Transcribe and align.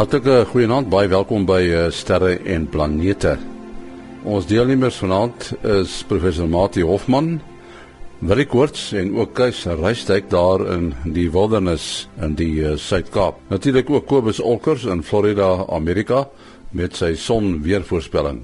Hartlike 0.00 0.46
goeienaand, 0.48 0.86
baie 0.88 1.10
welkom 1.12 1.42
by 1.44 1.58
uh, 1.60 1.80
Sterre 1.92 2.38
en 2.48 2.62
Planete. 2.72 3.34
Ons 4.24 4.46
deelnemers 4.48 4.96
vanaand 5.02 5.50
is 5.60 5.98
professor 6.08 6.48
Mati 6.48 6.80
Hofman, 6.88 7.34
Willie 8.24 8.46
Koorts 8.48 8.94
en 8.96 9.10
ook 9.18 9.34
Kees 9.36 9.58
Reisdijk 9.68 10.30
daar 10.32 10.64
in 10.72 10.86
die 11.04 11.26
wildernis 11.34 12.06
in 12.16 12.32
die 12.38 12.62
uh, 12.62 12.78
Suid-Kaap. 12.80 13.42
Natuurlik 13.52 13.92
ook 13.92 14.08
Kobus 14.08 14.40
Olkers 14.40 14.88
in 14.88 15.04
Florida, 15.04 15.66
Amerika 15.68 16.22
met 16.72 16.96
sy 16.96 17.12
son 17.20 17.58
weervoorspelling. 17.68 18.40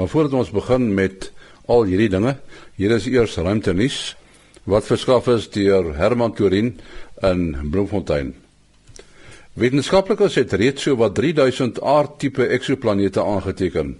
Maar 0.00 0.08
voordat 0.08 0.38
ons 0.40 0.54
begin 0.56 0.88
met 0.96 1.28
al 1.68 1.84
hierdie 1.92 2.08
dinge, 2.16 2.38
hier 2.80 2.96
is 2.96 3.10
eers 3.12 3.36
ruimte 3.36 3.76
nuus 3.76 4.00
wat 4.64 4.88
verskaf 4.88 5.28
is 5.36 5.52
deur 5.52 5.92
Herman 6.00 6.32
Turin 6.32 6.72
in 7.20 7.50
Bloemfontein. 7.68 8.32
Wetenskaplikes 9.56 10.34
het 10.36 10.52
reeds 10.52 10.82
so 10.84 10.98
wat 11.00 11.14
3000 11.16 11.78
aardtipe 11.80 12.44
eksoplanete 12.52 13.22
aangeteken. 13.24 13.94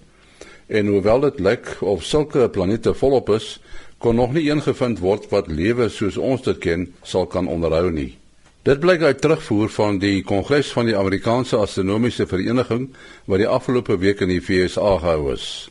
En 0.66 0.86
hoewel 0.86 1.20
dit 1.20 1.38
lyk 1.40 1.70
of 1.80 2.02
sulke 2.04 2.48
planete 2.52 2.92
volop 2.94 3.30
is, 3.32 3.46
kon 3.98 4.20
nog 4.20 4.34
nie 4.36 4.50
een 4.50 4.60
gevind 4.62 5.00
word 5.00 5.30
wat 5.32 5.48
lewe 5.48 5.88
soos 5.88 6.18
ons 6.20 6.44
dit 6.44 6.60
ken 6.60 6.84
sal 7.02 7.24
kan 7.32 7.48
onderhou 7.48 7.88
nie. 7.88 8.18
Dit 8.68 8.82
blyk 8.84 9.00
uit 9.00 9.20
terugvoer 9.24 9.72
van 9.78 9.96
die 10.02 10.20
Kongres 10.28 10.74
van 10.76 10.90
die 10.90 10.96
Amerikaanse 10.96 11.56
Astronomiese 11.56 12.28
Vereniging 12.28 12.90
wat 13.24 13.40
die 13.40 13.48
afgelope 13.48 13.96
week 14.04 14.20
in 14.20 14.34
die 14.34 14.44
VSA 14.44 14.98
gehou 15.06 15.32
is. 15.32 15.70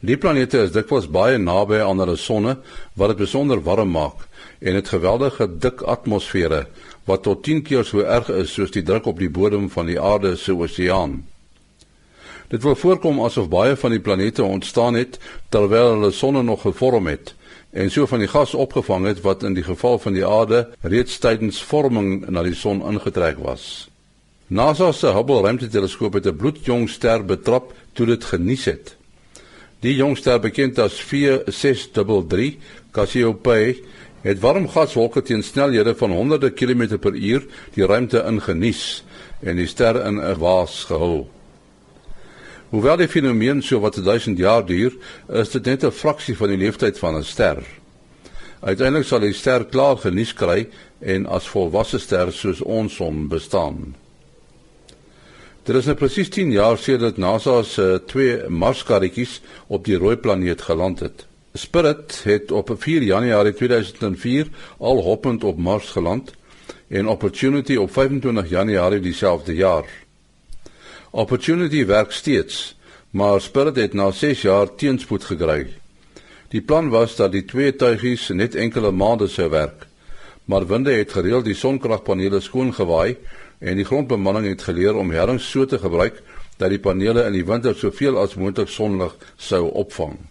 Die 0.00 0.16
planete 0.18 0.64
is 0.66 0.74
dikwels 0.74 1.06
baie 1.06 1.38
naby 1.38 1.78
aan 1.84 2.02
hulle 2.02 2.18
sonne 2.18 2.58
wat 2.98 3.14
dit 3.14 3.22
besonder 3.22 3.62
warm 3.62 3.94
maak 3.94 4.26
en 4.58 4.74
het 4.74 4.90
geweldige 4.90 5.46
dik 5.60 5.86
atmosfere 5.86 6.64
wat 7.04 7.22
tot 7.22 7.42
10 7.42 7.62
keer 7.62 7.84
so 7.84 8.00
erg 8.00 8.28
is 8.28 8.52
soos 8.52 8.70
die 8.70 8.82
druk 8.82 9.06
op 9.06 9.18
die 9.18 9.30
bodem 9.30 9.70
van 9.70 9.86
die 9.86 10.00
aarde 10.00 10.36
se 10.36 10.54
oseaan. 10.54 11.20
Dit 12.50 12.62
wil 12.62 12.74
voorkom 12.74 13.20
asof 13.22 13.48
baie 13.48 13.76
van 13.76 13.90
die 13.90 14.00
planete 14.02 14.42
ontstaan 14.42 14.94
het 14.94 15.18
terwyl 15.48 15.94
hulle 15.94 16.10
sonne 16.10 16.42
nog 16.42 16.62
gevorm 16.66 17.06
het 17.06 17.34
en 17.70 17.90
so 17.90 18.06
van 18.06 18.18
die 18.18 18.28
gas 18.28 18.54
opgevang 18.54 19.06
het 19.06 19.20
wat 19.22 19.42
in 19.46 19.54
die 19.54 19.62
geval 19.62 19.98
van 19.98 20.16
die 20.16 20.26
aarde 20.26 20.68
reeds 20.82 21.18
tydens 21.22 21.62
vorming 21.62 22.26
na 22.28 22.42
die 22.42 22.54
son 22.54 22.82
ingetrek 22.82 23.38
was. 23.38 23.88
NASA 24.50 24.92
se 24.92 25.12
Hubble 25.14 25.42
ruimteteleskoop 25.42 26.14
het 26.18 26.26
'n 26.26 26.36
bloedjong 26.36 26.88
ster 26.90 27.24
betrap 27.24 27.72
toe 27.92 28.06
dit 28.06 28.24
genies 28.24 28.64
het. 28.64 28.96
Die 29.80 29.94
jong 29.94 30.16
ster 30.16 30.40
bekend 30.40 30.78
as 30.78 31.00
4633 31.00 32.56
Cassiopeia 32.90 33.74
het 34.22 34.40
warm 34.40 34.68
gaswolke 34.68 35.22
teen 35.22 35.42
snelhede 35.42 35.94
van 35.96 36.12
honderde 36.12 36.50
kilometer 36.50 36.98
per 36.98 37.14
uur 37.14 37.46
die 37.74 37.86
ruimte 37.86 38.24
ingenies 38.26 39.04
en 39.40 39.56
die 39.56 39.66
ster 39.66 39.96
in 40.06 40.20
'n 40.20 40.38
waas 40.38 40.84
gehul. 40.84 41.28
Hoewel 42.70 42.96
die 42.96 43.08
fenomeen 43.08 43.62
so 43.62 43.80
wat 43.80 43.96
1000 44.04 44.38
jaar 44.38 44.66
duur, 44.66 44.92
is 45.28 45.50
dit 45.50 45.64
net 45.64 45.84
'n 45.84 45.90
fraksie 45.90 46.36
van 46.36 46.48
die 46.48 46.56
lewensduur 46.56 46.98
van 46.98 47.16
'n 47.16 47.24
ster. 47.24 47.64
Uiteindelik 48.60 49.06
sal 49.06 49.20
die 49.20 49.32
ster 49.32 49.64
klaar 49.64 49.96
genies 49.96 50.34
kry 50.34 50.68
en 51.00 51.26
as 51.26 51.48
volwasse 51.48 51.98
ster 51.98 52.32
soos 52.32 52.60
ons 52.60 52.94
son 52.94 53.28
bestaan. 53.28 53.94
Dit 55.64 55.76
is 55.76 55.86
nou 55.86 55.96
presies 55.96 56.28
10 56.28 56.52
jaar 56.52 56.78
sedert 56.78 57.16
NASA 57.16 57.62
se 57.62 58.02
twee 58.06 58.48
Marskarretjies 58.48 59.40
op 59.68 59.84
die 59.84 59.96
rooi 59.96 60.16
planeet 60.16 60.62
geland 60.62 61.00
het. 61.00 61.29
Spirit 61.52 62.20
het 62.24 62.50
op 62.50 62.70
4 62.78 63.02
Januarie 63.02 63.54
2004 63.54 64.48
al 64.78 65.02
hoppend 65.02 65.44
op 65.44 65.58
Mars 65.58 65.90
geland 65.90 66.32
en 66.88 67.08
Opportunity 67.08 67.76
op 67.76 67.92
25 67.92 68.48
Januarie 68.48 69.00
dieselfde 69.00 69.54
jaar. 69.54 69.84
Opportunity 71.10 71.86
werk 71.86 72.12
steeds, 72.12 72.78
maar 73.10 73.40
Spirit 73.40 73.76
het 73.76 73.92
na 73.92 74.10
6 74.10 74.42
jaar 74.42 74.74
teenspoed 74.74 75.24
gekry. 75.24 75.66
Die 76.48 76.62
plan 76.62 76.88
was 76.88 77.16
dat 77.16 77.32
die 77.32 77.44
twee 77.44 77.76
tuigies 77.76 78.28
net 78.28 78.54
enkele 78.54 78.90
maande 78.90 79.26
sou 79.26 79.50
werk, 79.50 79.86
maar 80.44 80.66
winde 80.66 80.92
het 80.92 81.12
gereeld 81.12 81.44
die 81.44 81.54
sonkragpanele 81.54 82.40
skoongewaai 82.40 83.16
en 83.58 83.76
die 83.76 83.84
grondbemanning 83.84 84.46
het 84.46 84.62
geleer 84.62 84.94
om 84.94 85.10
herrings 85.10 85.50
so 85.50 85.66
te 85.66 85.78
gebruik 85.78 86.22
dat 86.56 86.70
die 86.70 86.78
panele 86.78 87.26
in 87.26 87.32
die 87.32 87.46
winter 87.46 87.74
soveel 87.74 88.18
as 88.22 88.38
moontlik 88.38 88.68
sonlig 88.68 89.16
sou 89.36 89.66
opvang. 89.70 90.29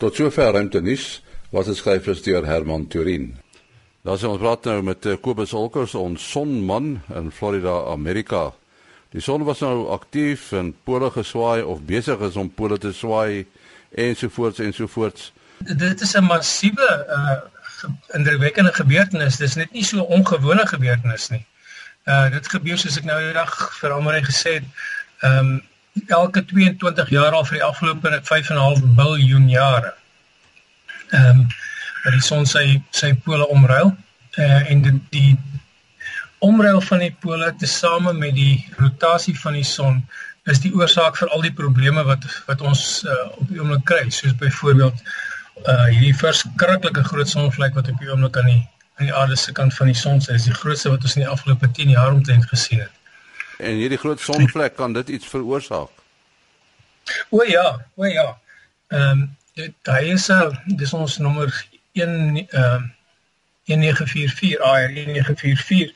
Tot 0.00 0.16
sover 0.16 0.54
ruimte 0.56 0.80
nuus 0.80 1.18
wat 1.52 1.66
geskryf 1.68 2.06
is 2.08 2.22
deur 2.24 2.46
Herman 2.48 2.86
Turin. 2.88 3.34
Daar 4.00 4.16
sien 4.16 4.30
ons 4.32 4.40
praat 4.40 4.64
nou 4.70 4.78
met 4.86 5.04
eh, 5.04 5.18
Kobus 5.20 5.52
Olkers 5.52 5.92
ons 5.98 6.28
sonman 6.32 7.02
in 7.18 7.28
Florida, 7.28 7.74
Amerika. 7.92 8.46
Die 9.12 9.20
son 9.20 9.44
was 9.44 9.60
nou 9.60 9.90
aktief 9.92 10.54
en 10.56 10.70
pole 10.88 11.10
geswaai 11.12 11.60
of 11.60 11.82
besig 11.84 12.24
is 12.24 12.38
om 12.40 12.48
pole 12.48 12.78
te 12.80 12.94
swaai 12.96 13.44
ensovoorts 14.06 14.62
ensovoorts. 14.64 15.34
Dit 15.68 16.00
is 16.00 16.16
'n 16.16 16.24
massiewe 16.24 16.90
uh 17.18 17.36
indrukwekkende 18.16 18.72
gebeurtenis. 18.72 19.36
Dis 19.36 19.54
net 19.54 19.72
nie 19.72 19.84
so 19.84 19.96
'n 19.96 20.08
ongewone 20.16 20.66
gebeurtenis 20.66 21.28
nie. 21.28 21.44
Uh 22.06 22.30
dit 22.30 22.48
gebeur 22.48 22.78
soos 22.78 22.96
ek 22.96 23.04
nou 23.04 23.20
die 23.20 23.36
dag 23.36 23.52
vir 23.80 23.92
almal 23.92 24.24
gesê 24.24 24.62
het. 24.64 24.64
Ehm 25.20 25.38
um, 25.38 25.62
elke 26.06 26.44
22 26.44 27.10
jaar 27.10 27.32
al 27.32 27.44
vir 27.44 27.58
die 27.58 27.66
afgelope 27.66 28.20
5.5 28.30 28.84
miljard 28.96 29.50
jare. 29.50 29.94
Ehm 31.10 31.42
um, 31.42 31.48
dat 32.04 32.12
die 32.16 32.24
son 32.24 32.46
sy 32.48 32.80
sy 32.96 33.10
pole 33.24 33.46
omruil 33.52 33.90
uh, 34.38 34.70
en 34.72 34.82
die, 34.82 34.94
die 35.12 35.38
omruil 36.38 36.80
van 36.80 37.02
die 37.04 37.12
pole 37.20 37.50
tesame 37.60 38.12
met 38.16 38.34
die 38.34 38.54
rotasie 38.78 39.36
van 39.38 39.58
die 39.58 39.66
son 39.66 40.00
is 40.48 40.62
die 40.64 40.72
oorsaak 40.72 41.18
vir 41.20 41.28
al 41.34 41.44
die 41.44 41.52
probleme 41.52 42.04
wat 42.08 42.24
wat 42.46 42.64
ons 42.64 42.84
uh, 43.04 43.18
op 43.36 43.50
die 43.50 43.60
oomblik 43.60 43.84
kry 43.90 44.06
soos 44.08 44.36
byvoorbeeld 44.40 45.02
uh 45.68 45.86
hierdie 45.90 46.16
verskriklike 46.16 47.04
groot 47.10 47.28
sonvlek 47.28 47.76
wat 47.76 47.90
op 47.92 47.98
die 48.00 48.08
oomblik 48.08 48.38
aan 48.40 48.48
die 48.48 48.62
aan 49.00 49.10
die 49.10 49.16
aarde 49.16 49.36
se 49.36 49.52
kant 49.56 49.74
van 49.76 49.92
die 49.92 49.96
son 49.96 50.16
is, 50.20 50.28
is 50.28 50.48
die 50.48 50.56
grootste 50.56 50.92
wat 50.92 51.04
ons 51.04 51.16
in 51.16 51.26
die 51.26 51.32
afgelope 51.34 51.68
10 51.76 51.92
jaar 51.96 52.12
omtrent 52.12 52.48
gesien 52.48 52.82
het. 52.84 52.99
En 53.60 53.80
hierdie 53.80 53.98
groot 53.98 54.20
sonvlek 54.20 54.76
kan 54.76 54.92
dit 54.92 55.08
iets 55.08 55.26
veroorsaak. 55.28 55.90
O 57.28 57.44
ja, 57.44 57.86
o 57.94 58.06
ja. 58.06 58.38
Ehm 58.88 59.10
um, 59.10 59.28
hy 59.84 60.12
is 60.14 60.28
uh, 60.32 60.48
dis 60.80 60.92
ons 60.96 61.18
nommer 61.18 61.50
1 61.92 62.08
ehm 62.08 62.46
uh, 62.50 62.80
1944 63.64 64.60
AR 64.60 64.88
1944. 64.94 65.92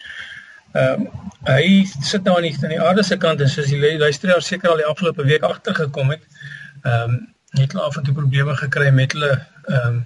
Ehm 0.72 1.06
um, 1.06 1.08
hy 1.44 1.84
sit 2.00 2.24
nou 2.24 2.40
die, 2.42 2.54
aan 2.62 2.74
die 2.74 2.80
aarde 2.80 3.02
se 3.02 3.16
kant 3.20 3.40
en 3.40 3.50
soos 3.50 3.70
die 3.70 3.98
luisteraar 3.98 4.42
seker 4.42 4.70
al 4.70 4.82
die 4.82 4.90
afgelope 4.90 5.24
week 5.28 5.46
agtergekom 5.46 6.10
het, 6.14 6.26
ehm 6.82 7.14
um, 7.14 7.22
het 7.54 7.72
hulle 7.72 7.84
af 7.86 7.96
en 7.96 8.02
toe 8.02 8.14
probleme 8.14 8.56
gekry 8.58 8.90
met 8.90 9.12
hulle 9.12 9.32
ehm 9.36 9.86
um, 9.86 10.02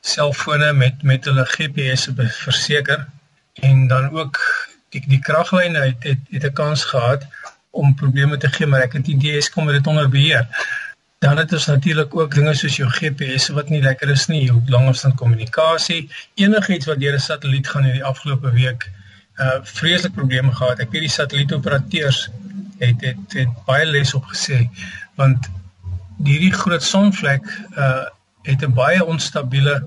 selfone 0.00 0.72
met 0.72 1.02
met 1.02 1.24
hulle 1.24 1.44
GPS 1.44 2.08
verseker 2.14 3.06
en 3.54 3.86
dan 3.88 4.10
ook 4.10 4.38
die 4.94 5.02
die 5.06 5.20
kraglyne 5.20 5.80
het 5.90 6.02
het 6.02 6.18
het 6.30 6.44
'n 6.44 6.52
kans 6.52 6.84
gehad 6.84 7.26
om 7.70 7.94
probleme 7.94 8.36
te 8.36 8.48
gee, 8.48 8.66
maar 8.66 8.80
ek 8.80 8.92
het 8.92 9.04
die 9.04 9.18
DS 9.18 9.50
kom 9.50 9.66
dit 9.66 9.86
onder 9.86 10.08
beheer. 10.08 10.46
Dan 11.18 11.36
het 11.36 11.52
ons 11.52 11.66
natuurlik 11.66 12.16
ook 12.16 12.34
dinge 12.34 12.54
soos 12.54 12.76
jou 12.76 12.88
GPS 12.90 13.48
wat 13.48 13.68
nie 13.68 13.82
lekker 13.82 14.08
is 14.08 14.26
nie, 14.26 14.44
jou 14.44 14.62
langafstand 14.66 15.14
kommunikasie, 15.14 16.10
enigiets 16.34 16.86
wat 16.86 17.00
deur 17.00 17.14
'n 17.14 17.20
satelliet 17.20 17.68
gaan 17.68 17.84
hierdie 17.84 18.04
afgelope 18.04 18.50
week 18.50 18.90
uh 19.38 19.58
vreeslik 19.62 20.12
probleme 20.12 20.52
gehad. 20.52 20.78
Ek 20.78 20.90
weet 20.90 21.06
die 21.06 21.16
satellietoperateurs 21.20 22.28
het 22.78 23.00
het 23.00 23.32
het 23.32 23.64
baie 23.66 23.86
les 23.86 24.14
opgesê 24.14 24.68
want 25.14 25.50
hierdie 26.24 26.52
groot 26.52 26.82
sonvlek 26.82 27.44
uh 27.76 28.04
het 28.42 28.62
'n 28.62 28.74
baie 28.74 29.04
onstabiele 29.04 29.84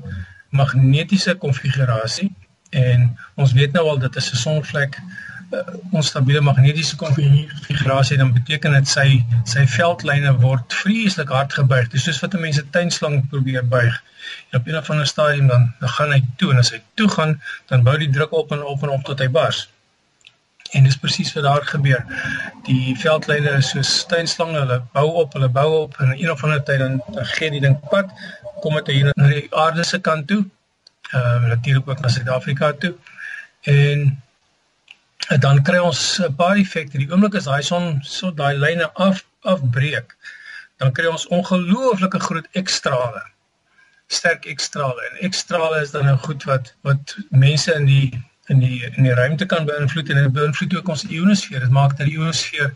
magnetiese 0.50 1.36
konfigurasie 1.36 2.32
en 2.72 3.18
ons 3.36 3.54
weet 3.54 3.74
nou 3.76 3.88
al 3.90 4.00
dat 4.00 4.16
as 4.16 4.32
'n 4.32 4.38
sonvlek 4.38 5.00
uh, 5.52 5.60
onstabiele 5.92 6.42
magnetiese 6.42 6.96
konfigurasie 6.96 8.18
dan 8.18 8.34
beteken 8.34 8.72
dit 8.72 8.88
sy 8.88 9.08
sy 9.44 9.66
veldlyne 9.68 10.32
word 10.40 10.74
vreeslik 10.84 11.30
hard 11.36 11.54
gebuig. 11.54 11.90
Dis 11.92 12.04
soos 12.08 12.22
wat 12.24 12.34
'n 12.34 12.40
mens 12.40 12.62
'n 12.62 12.70
tuinslang 12.72 13.28
probeer 13.30 13.68
buig. 13.68 14.04
En 14.50 14.60
op 14.60 14.68
'n 14.68 14.76
of 14.76 14.90
ander 14.90 15.08
stadium 15.08 15.48
dan 15.48 15.74
dan 15.80 15.90
gaan 15.90 16.12
hy 16.12 16.22
toe 16.38 16.52
en 16.52 16.58
as 16.58 16.72
hy 16.72 16.82
toe 16.94 17.10
gaan, 17.10 17.42
dan 17.68 17.84
bou 17.84 17.98
die 17.98 18.10
druk 18.10 18.32
op 18.32 18.52
en 18.52 18.64
op 18.64 18.84
en 18.84 18.90
op 18.90 19.04
tot 19.04 19.20
hy 19.20 19.30
bars. 19.30 19.70
En 20.72 20.84
dis 20.84 20.98
presies 20.98 21.34
wat 21.34 21.44
daar 21.44 21.66
gebeur. 21.66 22.06
Die 22.64 22.96
veldlyne 22.96 23.50
is 23.50 23.70
soos 23.70 24.06
tuinslange, 24.06 24.60
hulle 24.60 24.82
bou 24.94 25.08
op, 25.12 25.34
hulle 25.34 25.50
bou 25.50 25.82
op 25.82 26.00
en 26.00 26.16
een 26.22 26.32
of 26.32 26.44
ander 26.44 26.64
tyd 26.64 26.80
dan, 26.80 27.04
dan 27.12 27.26
gee 27.26 27.52
die 27.52 27.60
ding 27.60 27.80
pad, 27.90 28.08
kom 28.62 28.76
dit 28.76 28.88
hier 28.88 29.12
na 29.16 29.28
die 29.28 29.48
aarde 29.56 29.84
se 29.84 30.00
kant 30.00 30.28
toe 30.28 30.46
ehm 31.12 31.44
uh, 31.44 31.50
natuurlik 31.50 31.90
ook 31.90 32.00
na 32.00 32.08
Suid-Afrika 32.08 32.72
toe. 32.72 32.96
En 33.62 34.24
uh, 35.32 35.40
dan 35.40 35.62
kry 35.64 35.78
ons 35.78 36.20
'n 36.20 36.36
paar 36.36 36.56
effekte. 36.56 36.98
Die 36.98 37.12
oomblik 37.12 37.36
as 37.36 37.50
daai 37.50 37.64
son 37.64 38.00
so 38.04 38.34
daai 38.34 38.56
lyne 38.58 38.94
af 38.94 39.26
afbreek, 39.42 40.16
dan 40.78 40.92
kry 40.92 41.06
ons 41.06 41.28
ongelooflike 41.28 42.20
groot 42.20 42.48
ekstrale. 42.52 43.24
Sterk 44.08 44.46
ekstrale. 44.46 45.02
En 45.10 45.18
ekstrale 45.28 45.82
is 45.82 45.92
dan 45.92 46.06
nou 46.06 46.18
goed 46.18 46.44
wat 46.44 46.74
wat 46.82 47.18
mense 47.30 47.74
in 47.74 47.86
die 47.86 48.24
in 48.46 48.60
die 48.60 48.86
in 48.96 49.04
die 49.04 49.14
ruimte 49.14 49.46
kan 49.46 49.66
beïnvloed 49.66 50.10
en 50.10 50.24
dit 50.24 50.34
beïnvloed 50.34 50.76
ook 50.78 50.88
ons 50.88 51.06
ionosfeer. 51.06 51.60
Dit 51.60 51.70
maak 51.70 51.98
dat 51.98 52.08
die 52.08 52.16
ionosfeer 52.16 52.74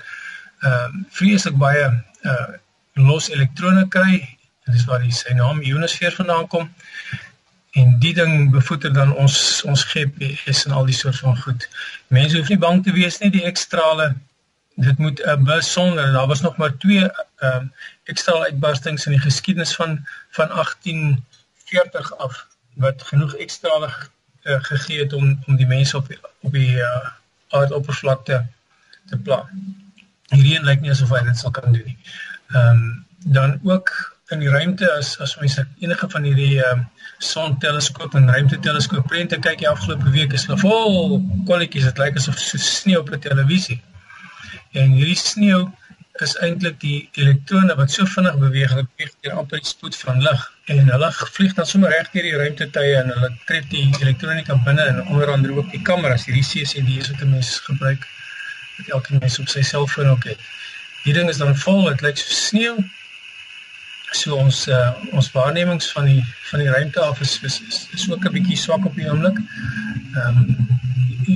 ehm 0.60 0.72
uh, 0.72 1.04
vreeslik 1.10 1.58
baie 1.58 1.90
uh 2.22 2.48
los 2.96 3.30
elektrone 3.30 3.88
kry. 3.88 4.38
Dit 4.66 4.76
is 4.76 4.86
waar 4.86 5.02
die 5.04 5.12
sy 5.12 5.34
naam 5.36 5.62
ionosfeer 5.62 6.14
vandaan 6.16 6.48
kom. 6.48 6.70
En 7.76 8.00
die 8.00 8.14
ding 8.14 8.52
bevoeder 8.52 8.94
dan 8.94 9.12
ons 9.16 9.62
ons 9.68 9.84
GPS 9.84 10.66
en 10.66 10.72
al 10.72 10.86
die 10.88 10.96
soort 10.96 11.18
van 11.20 11.38
goed. 11.38 11.68
Mense 12.08 12.38
hoef 12.38 12.48
nie 12.52 12.62
bang 12.62 12.84
te 12.84 12.94
wees 12.96 13.18
nie, 13.20 13.32
die 13.34 13.44
ekstrale 13.44 14.14
dit 14.76 14.98
moet 14.98 15.20
'n 15.24 15.44
besonder. 15.44 16.12
Daar 16.12 16.28
was 16.28 16.42
nog 16.42 16.58
maar 16.58 16.78
twee 16.78 17.10
ehm 17.36 17.64
uh, 17.64 17.68
ekstrale 18.04 18.46
uitbarstings 18.46 19.06
in 19.06 19.12
die 19.12 19.22
geskiedenis 19.22 19.76
van 19.76 20.08
van 20.30 20.48
1840 20.48 22.18
af 22.18 22.48
wat 22.74 23.04
genoeg 23.04 23.36
ekstrale 23.36 23.90
uh, 24.44 24.64
gegee 24.64 25.00
het 25.00 25.14
om 25.14 25.44
om 25.46 25.56
die 25.56 25.68
mense 25.68 25.98
op 25.98 26.08
op 26.40 26.52
die 26.52 26.76
uh, 26.76 27.10
aardoppervlakte 27.50 28.46
te 29.06 29.18
pla. 29.18 29.50
Hierdie 30.28 30.64
lyk 30.64 30.82
nie 30.82 30.92
asof 30.92 31.10
hy 31.10 31.24
dit 31.24 31.38
sal 31.38 31.52
kan 31.52 31.72
doen 31.72 31.86
nie. 31.86 31.98
Ehm 32.48 32.68
um, 32.68 33.06
dan 33.26 33.60
ook 33.64 34.15
in 34.34 34.40
die 34.42 34.50
ruimte 34.50 34.88
as 34.92 35.20
as 35.22 35.36
mense 35.38 35.68
enige 35.80 36.10
van 36.10 36.24
hierdie 36.24 36.58
ehm 36.64 36.80
uh, 36.80 36.86
son 37.26 37.58
teleskoop 37.64 38.16
en 38.20 38.30
ruimte 38.30 38.58
teleskoop 38.60 39.08
prente 39.08 39.38
kyk 39.48 39.60
die 39.62 39.70
afgelope 39.70 40.10
week 40.16 40.34
is 40.34 40.46
hulle 40.48 40.58
vol 40.62 41.20
kolletjies 41.50 41.86
dit 41.90 42.02
lyk 42.02 42.18
asof 42.22 42.40
so 42.42 42.58
sneeu 42.58 43.00
op 43.04 43.12
'n 43.12 43.20
televisie. 43.28 43.78
En 44.72 44.96
hierdie 44.98 45.20
sneeu 45.22 45.62
is 46.26 46.34
eintlik 46.48 46.80
die 46.80 47.10
elektrone 47.22 47.76
wat 47.76 47.92
so 47.92 48.06
vinnig 48.16 48.38
beweeg, 48.40 48.74
hulle 48.74 48.88
beweeg 48.96 49.14
teen 49.22 49.38
amper 49.42 49.62
die 49.62 49.72
spoed 49.72 49.96
van 50.02 50.22
lig 50.28 50.44
en 50.74 50.90
hulle 50.90 51.12
vlieg 51.38 51.54
dan 51.54 51.70
sommer 51.72 51.94
reg 51.94 52.12
deur 52.14 52.28
die 52.30 52.36
ruimtetuie 52.42 52.98
en 53.04 53.14
hulle 53.14 53.32
tref 53.46 53.70
die 53.74 53.86
elektronika 54.02 54.56
binne 54.68 54.86
en 54.92 55.02
onder 55.08 55.32
andere 55.38 55.58
ook 55.60 55.72
die 55.72 55.82
kameras, 55.82 56.26
hierdie 56.26 56.48
CCD's 56.52 57.12
wat 57.12 57.22
'n 57.22 57.32
mens 57.38 57.60
gebruik 57.70 58.08
wat 58.78 58.94
elke 58.98 59.20
mens 59.20 59.40
op 59.40 59.50
sy 59.50 59.62
selfoon 59.62 60.14
ook 60.16 60.24
het. 60.34 60.40
Hierdie 61.04 61.22
ding 61.22 61.30
is 61.30 61.38
dan 61.38 61.56
vol, 61.56 61.84
dit 61.90 62.02
lyk 62.02 62.18
so 62.18 62.34
sneeu. 62.34 62.78
So 64.16 64.38
ons 64.40 64.68
uh, 64.72 64.94
ons 65.12 65.32
waarnemings 65.36 65.92
van 65.96 66.08
die 66.10 66.22
van 66.50 66.64
die 66.64 66.70
ruimte 66.70 67.02
af 67.04 67.20
is 67.26 67.34
is, 67.50 67.60
is, 67.68 67.80
is 67.98 68.06
ook 68.12 68.26
'n 68.26 68.36
bietjie 68.38 68.58
swak 68.58 68.86
op 68.86 68.96
die 68.96 69.10
oomblik. 69.12 69.40
Ehm 70.16 70.38
um, 70.38 70.74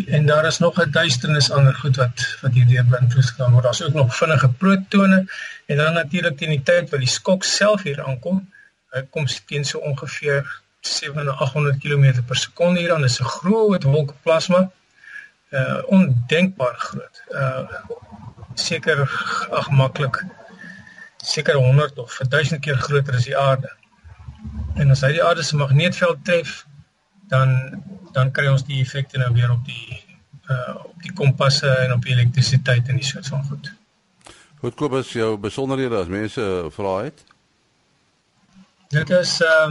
en 0.08 0.26
daar 0.26 0.46
is 0.46 0.60
nog 0.60 0.80
'n 0.82 0.92
duisternis 0.92 1.52
ander 1.52 1.76
goed 1.76 1.96
wat 1.96 2.38
wat 2.42 2.54
hierdeur 2.54 2.86
beïnvloed 2.86 3.36
kan 3.36 3.52
word. 3.52 3.64
Daar's 3.64 3.84
ook 3.84 3.94
nog 3.94 4.16
vinnige 4.16 4.50
protone 4.50 5.20
en 5.66 5.78
dan 5.78 5.94
natuurlik 5.94 6.38
teen 6.38 6.50
die 6.50 6.64
tyd 6.64 6.90
wat 6.90 7.00
die 7.00 7.10
skok 7.18 7.44
self 7.44 7.84
hier 7.84 8.04
aankom, 8.04 8.50
hy 8.94 9.02
kom 9.10 9.26
teen 9.46 9.66
so 9.66 9.78
ongeveer 9.80 10.62
7800 10.82 11.78
km 11.84 12.24
per 12.26 12.36
sekonde 12.36 12.80
hier 12.80 12.94
aan. 12.94 13.02
Dis 13.02 13.20
'n 13.20 13.24
groot 13.24 13.84
wolk 13.84 14.14
plasma. 14.24 14.72
Uh 15.52 15.82
ondenkbaar 15.86 16.76
groot. 16.78 17.24
Uh 17.32 17.66
seker 18.54 19.00
ag 19.52 19.70
maklik 19.70 20.26
seker 21.30 21.56
100 21.56 22.00
of 22.00 22.18
1000 22.30 22.62
keer 22.66 22.78
groter 22.78 23.16
as 23.16 23.26
die 23.30 23.38
aarde. 23.38 23.72
En 24.76 24.90
as 24.94 25.02
hy 25.06 25.12
die 25.18 25.24
aarde 25.24 25.44
se 25.44 25.56
magneetveld 25.60 26.26
tref, 26.26 26.66
dan 27.30 27.50
dan 28.12 28.32
kry 28.34 28.48
ons 28.50 28.64
die 28.66 28.82
effekte 28.82 29.20
nou 29.22 29.34
weer 29.36 29.52
op 29.54 29.66
die 29.66 30.06
uh 30.50 30.76
op 30.90 31.02
die 31.06 31.14
kompasse 31.14 31.70
en 31.70 31.94
op 31.94 32.06
die 32.06 32.14
elektrisiteit 32.16 32.88
en 32.90 32.96
die 32.98 33.06
soort 33.06 33.28
van 33.30 33.44
goed. 33.52 33.74
Goed 34.60 34.76
Kobus, 34.76 35.14
jou 35.14 35.38
besonderhede 35.38 35.96
as 36.02 36.08
mense 36.10 36.42
vra 36.76 37.04
het. 37.06 37.24
Dit 38.90 39.10
is 39.10 39.42
uh 39.46 39.70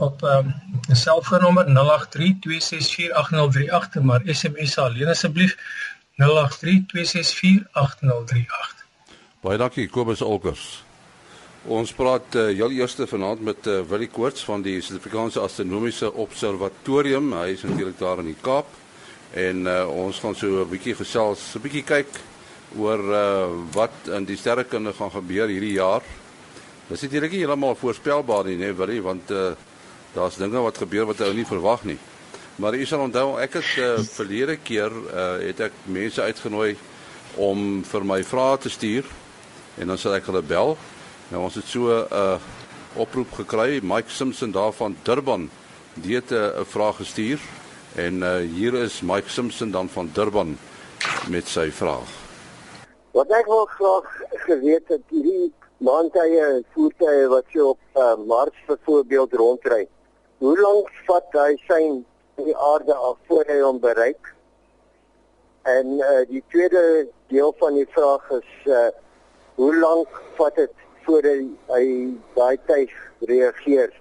op 0.00 0.22
um, 0.22 0.54
'n 0.88 0.96
selfoonnommer 0.96 1.66
0832648038 1.68 1.72
maar 4.02 4.22
SMS 4.24 4.78
alleen 4.78 5.08
asseblief 5.08 5.56
0832648038. 6.16 8.79
Baie 9.40 9.56
dankie 9.56 9.86
Kobus 9.88 10.20
Olkers. 10.20 10.62
Ons 11.72 11.94
praat 11.96 12.34
uh, 12.36 12.42
heel 12.52 12.74
eerste 12.76 13.06
vanaand 13.08 13.40
met 13.40 13.68
uh, 13.72 13.78
Willie 13.88 14.10
Koorts 14.12 14.42
van 14.44 14.60
die 14.60 14.74
Suid-Afrikaanse 14.84 15.40
Astronomiese 15.40 16.10
Observatorium. 16.12 17.30
Hy 17.32 17.54
is 17.54 17.62
natuurlik 17.64 17.96
daar 17.96 18.20
in 18.20 18.28
die 18.28 18.36
Kaap 18.44 18.68
en 19.32 19.62
uh, 19.64 19.78
ons 19.88 20.18
gaan 20.20 20.36
so 20.36 20.60
'n 20.60 20.68
bietjie 20.68 20.92
gesels, 20.98 21.40
'n 21.56 21.62
bietjie 21.64 21.84
kyk 21.88 22.18
oor 22.76 23.00
uh, 23.00 23.48
wat 23.72 24.10
in 24.12 24.26
die 24.28 24.36
sterrekunde 24.36 24.92
gaan 24.92 25.10
gebeur 25.14 25.48
hierdie 25.48 25.72
jaar. 25.78 26.04
Dit 26.90 26.98
is 26.98 27.06
natuurlik 27.08 27.32
nie 27.32 27.40
heeltemal 27.40 27.80
voorspelbaar 27.80 28.44
nie, 28.44 28.58
nee, 28.60 28.76
Willie, 28.76 29.00
want 29.00 29.30
uh, 29.30 29.54
daar's 30.12 30.36
dinge 30.36 30.60
wat 30.60 30.76
gebeur 30.76 31.08
wat 31.08 31.24
ou 31.24 31.32
nie 31.32 31.48
verwag 31.48 31.88
nie. 31.88 31.98
Maar 32.60 32.76
jy 32.76 32.84
sal 32.84 33.06
onthou 33.08 33.40
ek 33.40 33.56
het 33.56 33.72
uh, 33.80 34.04
verlede 34.04 34.60
keer 34.60 34.92
uh, 34.92 35.40
het 35.48 35.64
ek 35.70 35.80
mense 35.88 36.20
uitgenooi 36.20 36.76
om 37.40 37.80
vir 37.88 38.04
my 38.04 38.20
vrae 38.20 38.60
te 38.60 38.68
stuur 38.68 39.08
en 39.80 39.86
dan 39.86 39.98
sal 39.98 40.14
ek 40.14 40.28
hulle 40.28 40.42
bel. 40.44 40.76
Nou 41.30 41.42
ons 41.46 41.54
het 41.54 41.66
so 41.66 41.88
'n 41.88 42.06
uh, 42.12 42.38
oproep 42.96 43.32
gekry, 43.32 43.80
Mike 43.82 44.10
Simpson 44.10 44.50
daar 44.50 44.72
van 44.72 44.96
Durban, 45.02 45.50
die 45.94 46.14
het 46.14 46.30
'n 46.30 46.34
uh, 46.34 46.64
vraag 46.64 46.96
gestuur 46.96 47.40
en 47.96 48.22
uh, 48.22 48.36
hier 48.36 48.74
is 48.74 49.00
Mike 49.00 49.28
Simpson 49.28 49.70
dan 49.70 49.88
van 49.88 50.10
Durban 50.12 50.58
met 51.28 51.48
sy 51.48 51.70
vraag. 51.70 52.08
Wat 53.10 53.30
ek 53.30 53.46
wil 53.46 53.64
graag 53.64 54.06
geweet 54.46 54.88
het 54.88 55.02
hierdie 55.10 55.52
maandtye 55.76 56.62
voertuie 56.74 57.28
wat 57.28 57.44
so 57.52 57.72
op 57.74 57.80
uh, 57.96 58.14
Mars 58.26 58.56
byvoorbeeld 58.66 59.32
rondry. 59.32 59.88
Hoe 60.38 60.60
lank 60.60 60.88
vat 61.06 61.26
hy 61.32 61.56
sy 61.66 61.80
die 62.40 62.56
aarde 62.56 62.94
af 62.94 63.16
voor 63.28 63.44
hy 63.48 63.60
hom 63.60 63.80
bereik? 63.80 64.34
En 65.62 65.98
uh, 65.98 66.22
die 66.28 66.42
tweede 66.48 67.08
deel 67.28 67.54
van 67.58 67.74
die 67.74 67.88
vraag 67.90 68.30
is 68.30 68.52
uh, 68.64 68.88
hoe 69.60 69.78
lank 69.78 70.20
vat 70.38 70.54
dit 70.56 70.84
voor 71.04 71.26
hy, 71.26 71.40
hy 71.68 71.84
daai 72.36 72.56
tyd 72.68 72.92
reageer? 73.28 73.92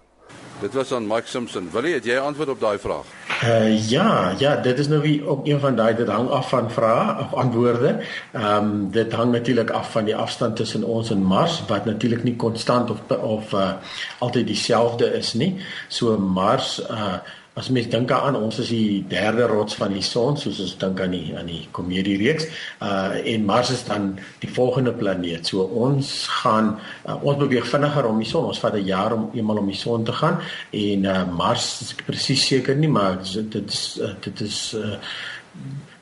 Dit 0.59 0.75
was 0.75 0.91
aan 0.91 1.07
Mike 1.07 1.27
Simpson. 1.27 1.69
Wil 1.71 1.87
jy 1.87 1.97
het 1.97 2.07
jy 2.07 2.19
antwoord 2.19 2.53
op 2.55 2.61
daai 2.63 2.77
vraag? 2.79 3.07
Uh 3.39 3.71
ja, 3.87 4.35
ja, 4.39 4.57
dit 4.59 4.79
is 4.79 4.89
nou 4.91 4.99
wie 5.01 5.23
ook 5.23 5.47
een 5.47 5.59
van 5.63 5.75
daai 5.75 5.93
dit 5.95 6.07
hang 6.11 6.27
af 6.35 6.49
van 6.51 6.67
vrae 6.71 7.13
of 7.23 7.33
antwoorde. 7.43 7.93
Ehm 8.33 8.55
um, 8.55 8.89
dit 8.91 9.13
hang 9.15 9.31
natuurlik 9.31 9.71
af 9.71 9.91
van 9.91 10.07
die 10.09 10.15
afstand 10.15 10.55
tussen 10.59 10.83
ons 10.83 11.11
en 11.15 11.23
Mars 11.23 11.61
wat 11.67 11.85
natuurlik 11.87 12.23
nie 12.23 12.35
konstant 12.35 12.91
of 12.91 12.99
of 13.19 13.53
uh 13.53 13.71
altyd 14.19 14.47
dieselfde 14.47 15.13
is 15.15 15.33
nie. 15.33 15.55
So 15.87 16.17
Mars 16.17 16.79
uh 16.89 17.23
as 17.59 17.69
mens 17.75 17.89
dink 17.91 18.11
aan 18.15 18.37
ons 18.39 18.59
is 18.63 18.71
die 18.71 19.03
derde 19.11 19.47
rots 19.51 19.75
van 19.79 19.93
die 19.95 20.03
son 20.05 20.37
soos 20.39 20.61
ons 20.63 20.75
dink 20.81 21.01
aan 21.03 21.13
die 21.15 21.35
aan 21.37 21.49
die 21.51 21.61
komedie 21.75 22.17
reeks 22.21 22.47
uh 22.85 23.19
en 23.33 23.45
Mars 23.49 23.73
is 23.75 23.83
dan 23.87 24.11
die 24.43 24.51
volgende 24.53 24.93
planeet. 24.95 25.49
So 25.51 25.65
ons 25.85 26.11
gaan 26.41 26.75
uh, 27.05 27.17
ons 27.19 27.39
beweeg 27.41 27.67
vinniger 27.67 28.07
om 28.09 28.21
die 28.21 28.29
son. 28.29 28.47
Ons 28.51 28.61
vat 28.63 28.77
'n 28.79 28.85
jaar 28.87 29.13
om 29.17 29.29
eenmal 29.33 29.61
om 29.63 29.67
die 29.67 29.79
son 29.79 30.03
te 30.03 30.15
gaan 30.21 30.39
en 30.71 31.05
uh 31.05 31.23
Mars 31.41 31.67
is 31.81 31.93
presies 32.05 32.47
seker 32.47 32.75
nie 32.75 32.91
maar 32.91 33.19
dit 33.19 33.55
is 33.65 33.99
uh, 34.01 34.13
dit 34.23 34.41
is 34.41 34.59
uh 34.73 34.97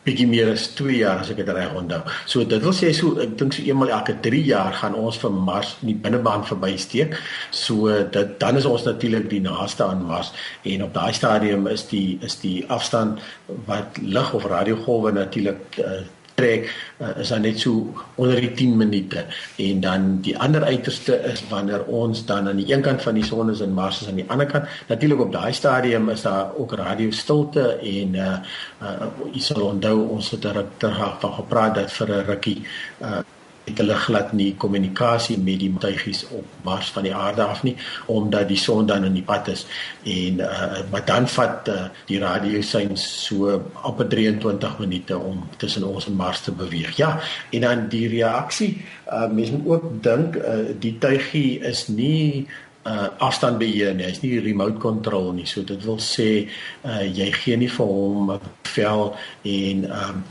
bietjie 0.07 0.27
meer 0.29 0.51
as 0.53 0.67
2 0.79 0.97
jaar 1.01 1.21
as 1.23 1.31
ek 1.33 1.41
dit 1.41 1.53
reg 1.57 1.75
onthou. 1.77 2.01
So 2.25 2.45
dit 2.47 2.63
wil 2.63 2.75
sê 2.75 2.93
so 2.95 3.13
ek 3.23 3.37
dink 3.39 3.57
so 3.57 3.65
eenmal 3.65 3.93
elke 3.93 4.17
3 4.25 4.41
jaar 4.47 4.75
gaan 4.81 4.97
ons 4.97 5.19
vir 5.21 5.35
Mars 5.49 5.75
in 5.81 5.93
die 5.93 5.97
binnebaan 6.07 6.45
verbysteek. 6.47 7.17
So 7.51 7.91
dit 8.17 8.35
dan 8.41 8.59
is 8.59 8.69
ons 8.69 8.87
natuurlik 8.87 9.29
die 9.31 9.43
naaste 9.43 9.85
aan 9.87 10.05
Mars 10.07 10.33
en 10.63 10.85
op 10.87 10.93
daai 10.95 11.13
stadium 11.13 11.67
is 11.71 11.87
die 11.91 12.19
is 12.25 12.39
die 12.43 12.59
afstand 12.73 13.23
wat 13.69 13.99
lig 14.01 14.33
of 14.33 14.47
radiogolwe 14.47 15.13
natuurlik 15.15 15.81
uh, 15.83 16.01
trek 16.37 16.69
uh, 17.01 17.17
is 17.17 17.31
dan 17.33 17.41
net 17.41 17.59
so 17.59 17.93
onder 18.15 18.37
die 18.41 18.53
10 18.53 18.77
minute. 18.77 19.25
En 19.57 19.79
dan 19.81 20.07
die 20.21 20.35
ander 20.37 20.63
uiterste 20.63 21.17
is 21.31 21.41
wanneer 21.49 21.85
ons 21.85 22.25
dan 22.29 22.47
aan 22.47 22.61
die 22.61 22.69
een 22.73 22.83
kant 22.85 23.01
van 23.01 23.17
die 23.17 23.25
son 23.25 23.49
is 23.49 23.63
en 23.65 23.73
Mars 23.73 24.01
is 24.01 24.11
aan 24.11 24.21
die 24.21 24.27
ander 24.29 24.45
kant. 24.49 24.69
Natuurlik 24.87 25.23
op 25.25 25.31
daai 25.33 25.53
stadium 25.53 26.09
is 26.13 26.21
daar 26.27 26.53
ook 26.57 26.77
radio 26.77 27.11
stilte 27.11 27.79
en 27.81 28.13
uh, 28.13 28.35
uh 28.81 29.09
jy 29.33 29.41
sal 29.41 29.65
onthou 29.71 29.97
ons 30.17 30.29
het 30.35 30.45
er 30.45 30.61
terug 30.77 31.17
van 31.23 31.33
gepraat 31.39 31.75
dat 31.81 31.91
vir 31.97 32.13
'n 32.19 32.29
rukkie 32.29 32.61
uh 33.01 33.25
het 33.67 33.81
hulle 33.81 33.97
glad 33.99 34.33
nie 34.37 34.53
kommunikasie 34.55 35.37
met 35.37 35.59
die 35.59 35.71
tuigies 35.79 36.23
op 36.31 36.45
Mars 36.63 36.91
van 36.95 37.03
die 37.07 37.15
aarde 37.15 37.43
af 37.43 37.63
nie 37.67 37.75
omdat 38.11 38.47
die 38.47 38.59
son 38.59 38.87
dan 38.87 39.05
in 39.07 39.17
die 39.17 39.25
pad 39.27 39.51
is 39.51 39.65
en 40.03 40.39
uh, 40.39 40.81
maar 40.91 41.05
dan 41.05 41.27
vat 41.27 41.67
uh, 41.71 41.87
die 42.07 42.19
radioseins 42.23 43.03
so 43.27 43.57
op 43.83 44.03
23 44.09 44.79
minute 44.79 45.17
om 45.17 45.43
tussen 45.57 45.83
ons 45.87 46.07
en 46.07 46.15
Mars 46.15 46.41
te 46.41 46.51
beweeg. 46.51 46.95
Ja, 46.97 47.19
en 47.51 47.61
dan 47.61 47.87
die 47.91 48.07
reaksie, 48.07 48.85
uh, 49.07 49.27
mense 49.31 49.57
moet 49.57 49.67
ook 49.67 49.89
dink 50.03 50.35
uh, 50.35 50.71
die 50.79 50.95
tuigie 50.97 51.59
is 51.59 51.87
nie 51.87 52.47
uh 52.87 53.09
afstand 53.19 53.59
beheer 53.59 53.91
nie. 53.95 54.05
Hy's 54.07 54.21
nie 54.23 54.37
remote 54.39 54.79
control 54.79 55.33
nie. 55.35 55.43
So 55.49 55.59
dit 55.67 55.81
wil 55.83 55.97
sê 55.99 56.47
uh 56.87 57.01
jy 57.03 57.27
gee 57.35 57.57
nie 57.59 57.67
vir 57.67 57.89
hom 57.89 58.31
'n 58.31 58.53
vel 58.63 59.09
en 59.43 59.83
um 59.91 60.23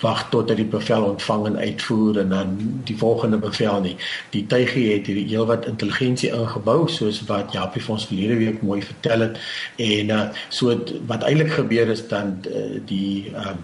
wag 0.00 0.22
tot 0.32 0.50
hy 0.50 0.56
die 0.60 0.68
bevel 0.70 1.06
ontvang 1.10 1.46
en 1.50 1.58
uitvoer 1.60 2.20
en 2.22 2.34
dan 2.34 2.54
die 2.88 2.96
volgende 2.96 3.38
bevel 3.38 3.80
nie. 3.84 3.96
Die 4.34 4.44
tuigie 4.46 4.86
het 4.92 5.10
hierdie 5.10 5.26
heelwat 5.28 5.68
intelligensie 5.70 6.32
ingebou 6.34 6.88
soos 6.88 7.22
wat 7.28 7.52
Japie 7.56 7.82
vir 7.84 7.96
ons 7.96 8.06
verlede 8.10 8.38
week 8.40 8.62
mooi 8.66 8.80
vertel 8.82 9.26
het 9.26 9.40
en 9.76 10.14
uh, 10.16 10.22
so 10.48 10.76
wat 11.10 11.26
eintlik 11.28 11.52
gebeur 11.58 11.92
is 11.92 12.06
dan 12.08 12.38
uh, 12.48 12.80
die 12.88 13.32
um, 13.36 13.60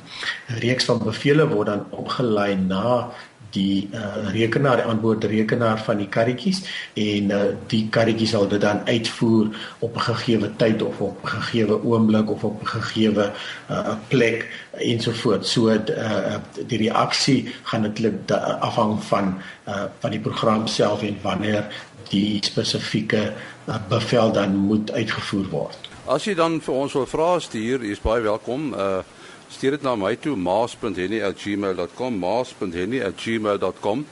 reeks 0.63 0.89
van 0.91 1.01
bevele 1.05 1.49
word 1.53 1.73
dan 1.73 1.87
opgelei 1.91 2.55
na 2.61 3.09
die 3.55 3.89
uh, 3.95 4.31
rekenaar 4.33 4.81
die 4.81 4.89
antwoord 4.91 5.25
rekenaar 5.25 5.79
van 5.85 6.01
die 6.03 6.09
karretjies 6.09 6.63
en 6.95 7.31
uh, 7.31 7.41
die 7.71 7.87
karretjies 7.93 8.35
sal 8.35 8.49
dit 8.49 8.61
dan 8.61 8.83
uitvoer 8.87 9.51
op 9.79 9.97
'n 9.97 10.07
gegeewe 10.09 10.51
tyd 10.57 10.83
of 10.83 11.01
op 11.01 11.25
'n 11.25 11.29
gegeewe 11.29 11.83
oomblik 11.85 12.31
of 12.31 12.45
op 12.45 12.63
'n 12.63 12.67
gegeewe 12.67 13.33
uh, 13.71 13.95
plek 14.09 14.49
ensovoorts 14.73 15.53
so 15.53 15.69
uh, 15.69 16.37
die 16.67 16.79
reaksie 16.79 17.55
gaan 17.63 17.81
natuurlik 17.81 18.31
afhang 18.61 19.05
van 19.05 19.39
uh, 19.69 19.85
van 19.99 20.11
die 20.11 20.21
program 20.21 20.67
self 20.67 21.03
en 21.03 21.17
wanneer 21.23 21.67
die 22.09 22.39
spesifieke 22.41 23.33
uh, 23.69 23.77
bevel 23.89 24.33
dan 24.33 24.57
moet 24.57 24.93
uitgevoer 24.93 25.49
word 25.49 25.87
As 26.07 26.25
jy 26.25 26.37
dan 26.39 26.61
vir 26.63 26.75
ons 26.75 26.93
wil 26.93 27.07
vra 27.11 27.33
stuur, 27.43 27.83
jy 27.83 27.91
is 27.91 28.03
baie 28.03 28.23
welkom. 28.23 28.73
Uh 28.75 29.03
stuur 29.49 29.71
dit 29.71 29.83
na 29.83 29.95
my 29.97 30.17
toe 30.17 30.37
maas.henny@gmail.com 30.37 32.19
maas.henny@gmail.com 32.19 34.07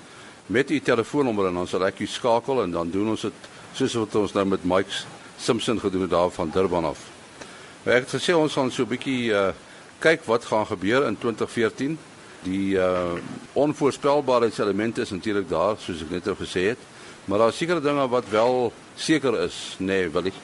met 0.47 0.71
u 0.71 0.81
telefoonnommer 0.81 1.47
en 1.47 1.55
dan 1.55 1.67
sal 1.67 1.87
ek 1.87 1.99
u 1.99 2.07
skakel 2.07 2.63
en 2.63 2.71
dan 2.71 2.91
doen 2.91 3.09
ons 3.09 3.21
dit 3.21 3.33
soos 3.73 3.95
wat 3.95 4.15
ons 4.15 4.33
nou 4.33 4.47
met 4.47 4.65
Mike 4.65 4.91
Simpson 5.37 5.81
gedoen 5.81 6.01
het 6.01 6.11
daar 6.11 6.31
van 6.31 6.51
Durban 6.53 6.85
af. 6.85 6.99
Maar 7.83 7.95
ek 7.95 8.07
het 8.07 8.23
gesê 8.23 8.35
ons 8.37 8.53
gaan 8.53 8.71
so 8.71 8.83
'n 8.83 8.89
bietjie 8.89 9.33
uh 9.33 9.49
kyk 9.99 10.25
wat 10.25 10.45
gaan 10.45 10.67
gebeur 10.67 11.07
in 11.07 11.19
2014. 11.19 11.99
Die 12.43 12.77
uh 12.77 13.13
onvoorspelbaarheidselemente 13.53 15.01
is 15.01 15.11
natuurlik 15.11 15.49
daar 15.49 15.77
soos 15.79 16.03
ek 16.03 16.11
net 16.11 16.29
gesê 16.29 16.61
het, 16.69 16.79
maar 17.25 17.39
daar 17.39 17.49
is 17.49 17.57
sekere 17.57 17.81
dinge 17.81 18.09
wat 18.09 18.29
wel 18.29 18.73
seker 18.95 19.41
is, 19.41 19.77
nê, 19.79 19.85
nee, 19.87 20.09
wil 20.09 20.25
ek 20.25 20.35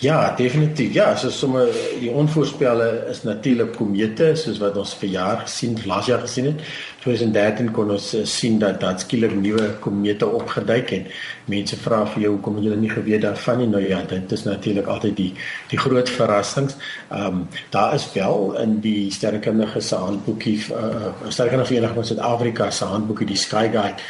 Ja, 0.00 0.34
definitief. 0.36 0.94
Ja, 0.96 1.16
so 1.16 1.28
sommer 1.28 1.68
die 2.00 2.08
onvoorspelle 2.10 2.86
is 3.10 3.18
natuurlik 3.22 3.74
komete 3.76 4.30
soos 4.40 4.56
wat 4.62 4.78
ons 4.80 4.94
vir 4.96 5.10
jaar 5.12 5.42
gesien, 5.42 5.74
laas 5.84 6.08
jaar 6.08 6.22
gesien 6.24 6.48
het. 6.48 6.62
2013 7.04 7.68
kon 7.76 7.92
ons 7.92 8.06
uh, 8.16 8.22
sien 8.24 8.56
dat 8.62 8.78
daar 8.80 8.96
skielik 9.00 9.34
nuwe 9.36 9.66
komete 9.84 10.24
opgeduik 10.24 10.94
en 10.96 11.04
mense 11.52 11.76
vra 11.84 12.00
vir 12.14 12.24
jou 12.24 12.32
hoekom 12.38 12.62
jy 12.64 12.78
nie 12.80 12.92
geweet 12.94 13.26
daarvan 13.26 13.60
nie. 13.60 13.68
Nou 13.74 13.84
ja, 13.84 14.00
dit 14.08 14.32
is 14.32 14.46
natuurlik 14.48 14.88
altyd 14.88 15.20
die 15.20 15.28
die 15.68 15.82
groot 15.84 16.08
verrassings. 16.16 16.80
Ehm 17.10 17.42
um, 17.42 17.44
daar 17.76 17.94
is 17.94 18.08
wel 18.16 18.56
in 18.62 18.78
die 18.80 19.12
sterrekundige 19.12 19.84
se 19.84 20.00
handboekie 20.00 20.56
uh, 20.72 21.12
sterrekundige 21.28 21.74
vereniging 21.74 22.00
van 22.00 22.10
Suid-Afrika 22.14 22.70
se 22.70 22.88
handboekie 22.88 23.28
die 23.34 23.36
Sky 23.36 23.68
Guide 23.68 24.00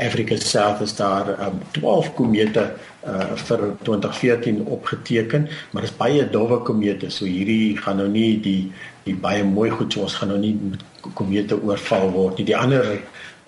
Africa 0.00 0.36
South 0.36 0.80
is 0.80 0.94
daar 0.96 1.28
um, 1.46 1.60
12 1.70 2.14
komete 2.14 2.72
uh, 3.06 3.32
vir 3.34 3.64
2014 3.82 4.64
opgeteken, 4.66 5.48
maar 5.70 5.82
dit 5.82 5.90
is 5.90 5.96
baie 5.96 6.26
dowwe 6.30 6.60
komete. 6.66 7.10
So 7.10 7.28
hierdie 7.28 7.76
gaan 7.80 8.00
nou 8.02 8.08
nie 8.08 8.40
die 8.40 8.72
die 9.06 9.16
baie 9.16 9.44
mooi 9.44 9.70
goed 9.72 9.92
so 9.92 10.04
ons 10.04 10.18
gaan 10.20 10.28
nou 10.32 10.38
nie 10.38 10.54
met 10.60 10.82
komete 11.16 11.56
oorval 11.62 12.10
word 12.12 12.38
nie. 12.38 12.50
Die 12.52 12.56
ander 12.56 13.00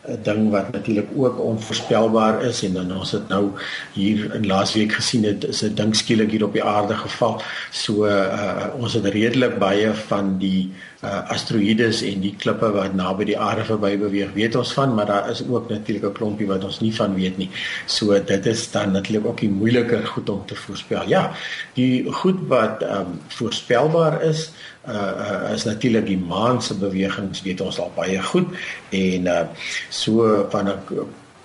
'n 0.02 0.18
ding 0.26 0.50
wat 0.50 0.72
natuurlik 0.72 1.10
ook 1.16 1.38
onvoorspelbaar 1.40 2.42
is 2.44 2.62
en 2.66 2.72
dan 2.74 2.96
ons 2.96 3.12
het 3.12 3.28
nou 3.28 3.52
hier 3.94 4.34
in 4.34 4.46
laasweek 4.46 4.92
gesien 4.92 5.24
het 5.24 5.44
is 5.44 5.62
'n 5.62 5.74
ding 5.74 5.96
skielik 5.96 6.30
hier 6.30 6.44
op 6.44 6.52
die 6.52 6.64
aarde 6.64 6.94
geval. 6.94 7.42
So 7.70 8.06
uh, 8.06 8.66
ons 8.78 8.92
het 8.92 9.06
redelik 9.06 9.58
baie 9.58 9.94
van 9.94 10.38
die 10.38 10.70
uh, 10.72 10.91
asteroïdes 11.02 12.02
en 12.06 12.20
die 12.22 12.34
klippe 12.38 12.68
wat 12.70 12.94
naby 12.94 13.24
die 13.24 13.38
aarde 13.38 13.64
verby 13.66 13.96
beweeg 13.98 14.32
weet 14.36 14.54
ons 14.56 14.72
van, 14.72 14.94
maar 14.94 15.06
daar 15.06 15.30
is 15.30 15.42
ook 15.48 15.68
natuurlik 15.68 16.04
'n 16.04 16.12
klompie 16.12 16.46
wat 16.46 16.64
ons 16.64 16.80
nie 16.80 16.94
van 16.94 17.14
weet 17.14 17.38
nie. 17.38 17.50
So 17.86 18.24
dit 18.24 18.46
is 18.46 18.70
dan 18.70 18.92
natuurlik 18.92 19.26
ook 19.26 19.40
die 19.40 19.50
moeiliker 19.50 20.06
goed 20.06 20.28
om 20.30 20.46
te 20.46 20.54
voorspel. 20.54 21.08
Ja, 21.08 21.32
die 21.74 22.12
goed 22.12 22.38
wat 22.48 22.82
ehm 22.82 23.00
um, 23.00 23.20
voorspelbaar 23.28 24.22
is 24.22 24.52
uh, 24.88 24.94
uh 24.94 25.52
is 25.54 25.64
natuurlik 25.64 26.06
die 26.06 26.18
maan 26.18 26.62
se 26.62 26.74
bewegings 26.74 27.42
weet 27.42 27.60
ons 27.60 27.78
al 27.78 27.92
baie 27.96 28.22
goed 28.22 28.48
en 28.90 29.26
uh 29.26 29.46
so 29.88 30.46
van 30.50 30.68
'n 30.68 30.78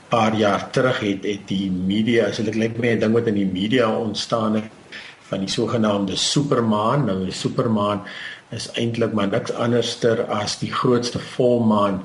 paar 0.10 0.36
jaar 0.36 0.70
terug 0.72 1.00
het 1.00 1.24
het 1.24 1.48
die 1.48 1.72
media 1.72 2.28
as 2.28 2.40
ek 2.40 2.56
lyk 2.56 2.78
my 2.78 2.96
'n 2.96 3.00
ding 3.00 3.14
wat 3.14 3.28
in 3.28 3.34
die 3.34 3.52
media 3.52 3.90
ontstaan 3.90 4.56
het 4.56 4.70
van 5.30 5.40
die 5.40 5.50
sogenaamde 5.50 6.16
supermaan 6.16 7.06
nou 7.06 7.24
die 7.24 7.34
supermaan 7.34 8.02
is 8.50 8.70
eintlik 8.80 9.14
maar 9.14 9.28
niks 9.28 9.52
anderster 9.52 10.24
as 10.32 10.58
die 10.62 10.72
grootste 10.72 11.20
volmaan 11.20 12.02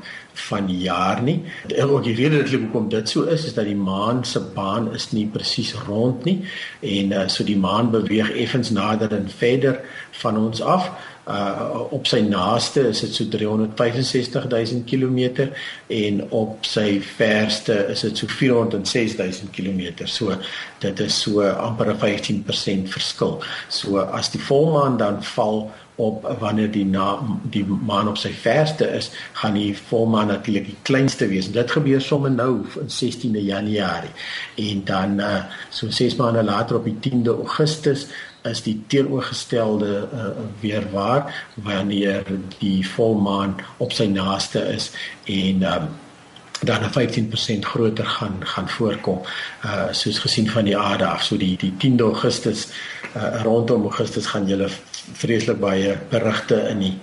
van 0.49 0.67
die 0.67 0.79
jaar 0.79 1.23
nie. 1.23 1.43
En 1.69 1.89
ook 1.89 2.05
die 2.05 2.15
rede 2.15 2.43
dat 2.43 2.51
hoekom 2.51 2.89
dit 2.89 3.09
so 3.09 3.23
is 3.23 3.45
is 3.45 3.55
dat 3.55 3.65
die 3.65 3.77
maan 3.77 4.25
se 4.25 4.41
baan 4.41 4.93
is 4.95 5.11
nie 5.13 5.27
presies 5.27 5.75
rond 5.87 6.25
nie 6.25 6.41
en 6.81 7.13
uh, 7.13 7.29
so 7.29 7.45
die 7.45 7.59
maan 7.59 7.91
beweeg 7.91 8.33
effens 8.33 8.71
nader 8.71 9.13
en 9.13 9.31
verder 9.31 9.81
van 10.11 10.39
ons 10.39 10.63
af 10.63 10.91
uh 11.29 11.81
op 11.95 12.07
sy 12.11 12.19
naaste 12.27 12.83
is 12.89 13.01
dit 13.05 13.15
so 13.15 13.25
365000 13.31 14.83
km 14.91 15.45
en 15.87 16.19
op 16.35 16.67
sy 16.67 16.97
verste 17.17 17.77
is 17.93 18.03
dit 18.03 18.19
so 18.19 18.27
406000 18.27 19.51
km. 19.55 20.07
So 20.11 20.35
dit 20.83 21.01
is 21.01 21.21
so 21.21 21.47
amper 21.47 21.95
'n 21.95 21.99
15% 21.99 22.89
verskil. 22.89 23.39
So 23.69 23.99
as 23.99 24.31
die 24.31 24.41
volmaan 24.41 24.97
dan 24.97 25.23
val 25.23 25.71
op 25.95 26.37
wanneer 26.41 26.71
die 26.71 26.85
na, 26.85 27.19
die 27.43 27.65
maan 27.65 28.09
op 28.09 28.17
sy 28.17 28.33
verste 28.33 28.89
is, 28.97 29.11
gaan 29.33 29.55
die 29.55 29.77
volmaan 29.77 30.33
natuurlik 30.33 30.67
die 30.67 30.79
kleinste 30.83 31.29
wees. 31.29 31.51
Dit 31.53 31.71
gebeur 31.71 32.01
sommer 32.01 32.31
nou 32.31 32.65
in 32.81 32.89
16de 32.89 33.45
Januarie. 33.45 34.15
En 34.55 34.85
dan 34.85 35.21
uh 35.21 35.41
so 35.71 35.91
6 35.91 36.17
maande 36.17 36.43
later 36.43 36.77
op 36.77 36.85
die 36.85 36.99
10de 37.11 37.29
Augustus 37.29 38.07
is 38.43 38.63
die 38.63 38.83
teenoorgestelde 38.87 40.09
uh, 40.13 40.29
weer 40.61 40.91
waar 40.91 41.45
wanneer 41.55 42.25
die 42.59 42.89
volmaan 42.89 43.57
op 43.77 43.93
sy 43.93 44.07
naaste 44.11 44.59
is 44.75 44.91
en 45.25 45.63
um, 45.63 45.89
dan 46.63 46.83
'n 46.83 47.59
15% 47.59 47.59
groter 47.61 48.07
gaan 48.07 48.37
gaan 48.41 48.69
voorkom 48.69 49.21
uh 49.65 49.87
soos 49.91 50.19
gesien 50.19 50.51
van 50.51 50.65
die 50.65 50.79
aarde 50.79 51.07
af 51.07 51.23
so 51.23 51.37
die 51.37 51.57
die 51.57 51.75
10de 51.79 52.03
Augustus 52.03 52.69
uh, 53.17 53.43
rondom 53.43 53.83
Augustus 53.83 54.27
gaan 54.27 54.47
julle 54.47 54.69
vreeslik 55.19 55.61
baie 55.61 55.97
berigte 56.11 56.69
in 56.71 56.79
die 56.87 56.97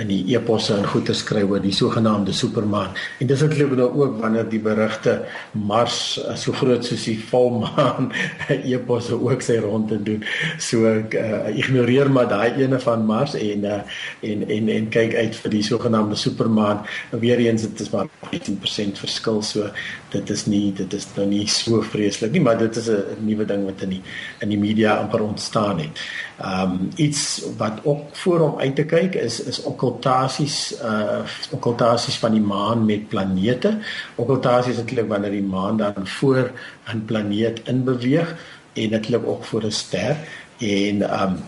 in 0.00 0.08
die 0.10 0.22
eposse 0.34 0.74
en 0.74 0.86
goeie 0.90 1.14
skryf 1.14 1.50
oor 1.52 1.62
die 1.62 1.74
sogenaamde 1.74 2.34
supermaan. 2.34 2.96
En 3.22 3.28
dis 3.30 3.42
eintlik 3.46 3.74
nou 3.78 3.86
ook 4.00 4.16
wanneer 4.22 4.48
die 4.50 4.58
berigte 4.62 5.20
Mars 5.54 6.18
uh, 6.18 6.34
so 6.38 6.54
groot 6.56 6.82
soos 6.86 7.04
die 7.06 7.16
volmaan 7.30 8.10
eposse 8.74 9.14
ook 9.14 9.44
sy 9.44 9.60
ronde 9.62 10.00
doen. 10.02 10.24
So 10.58 10.88
ek 10.90 11.14
uh, 11.18 11.52
ignoreer 11.54 12.10
maar 12.10 12.26
daai 12.32 12.64
ene 12.64 12.80
van 12.82 13.06
Mars 13.06 13.36
en 13.38 13.68
uh, 13.70 13.80
en 14.26 14.42
en 14.56 14.72
en 14.78 14.90
kyk 14.98 15.14
uit 15.20 15.38
vir 15.44 15.54
die 15.54 15.62
sogenaamde 15.70 16.18
supermaan. 16.18 16.82
Weereens 17.14 17.68
dit 17.68 17.86
is 17.86 17.92
maar 17.94 18.10
15% 18.32 18.98
verskil 19.04 19.42
so 19.46 19.70
dit 20.14 20.30
is 20.30 20.46
nie 20.50 20.72
dit 20.74 20.90
is 20.94 21.06
nou 21.14 21.26
nie 21.30 21.46
so 21.50 21.82
vreeslik 21.86 22.34
nie, 22.34 22.42
maar 22.42 22.58
dit 22.58 22.76
is 22.82 22.90
'n 22.90 23.22
nuwe 23.26 23.46
ding 23.46 23.64
wat 23.66 23.82
in 23.86 23.96
die 23.98 24.02
in 24.42 24.48
die 24.50 24.58
media 24.58 24.98
amper 24.98 25.22
ontstaan 25.22 25.78
het. 25.78 26.02
Ehm 26.38 26.70
um, 26.70 26.88
iets 26.96 27.42
wat 27.56 27.72
ook 27.82 28.16
voor 28.16 28.38
hom 28.38 28.58
uit 28.58 28.74
te 28.74 28.84
kyk 28.84 29.14
is 29.14 29.40
is 29.40 29.62
okkultasies 29.62 30.74
uh 30.82 31.22
okkultasies 31.50 32.18
van 32.18 32.32
die 32.32 32.40
maan 32.42 32.84
met 32.84 33.08
planete. 33.08 33.78
Okkultasies 34.14 34.72
is 34.72 34.78
eintlik 34.78 35.08
wanneer 35.08 35.30
die 35.30 35.46
maan 35.46 35.76
dan 35.76 36.06
voor 36.18 36.50
'n 36.90 37.04
planeet 37.06 37.60
in 37.64 37.84
beweeg 37.84 38.34
en 38.72 38.92
eintlik 38.92 39.26
ook 39.26 39.44
voor 39.44 39.64
'n 39.64 39.70
ster 39.70 40.16
en 40.58 41.02
ehm 41.02 41.22
um, 41.22 41.38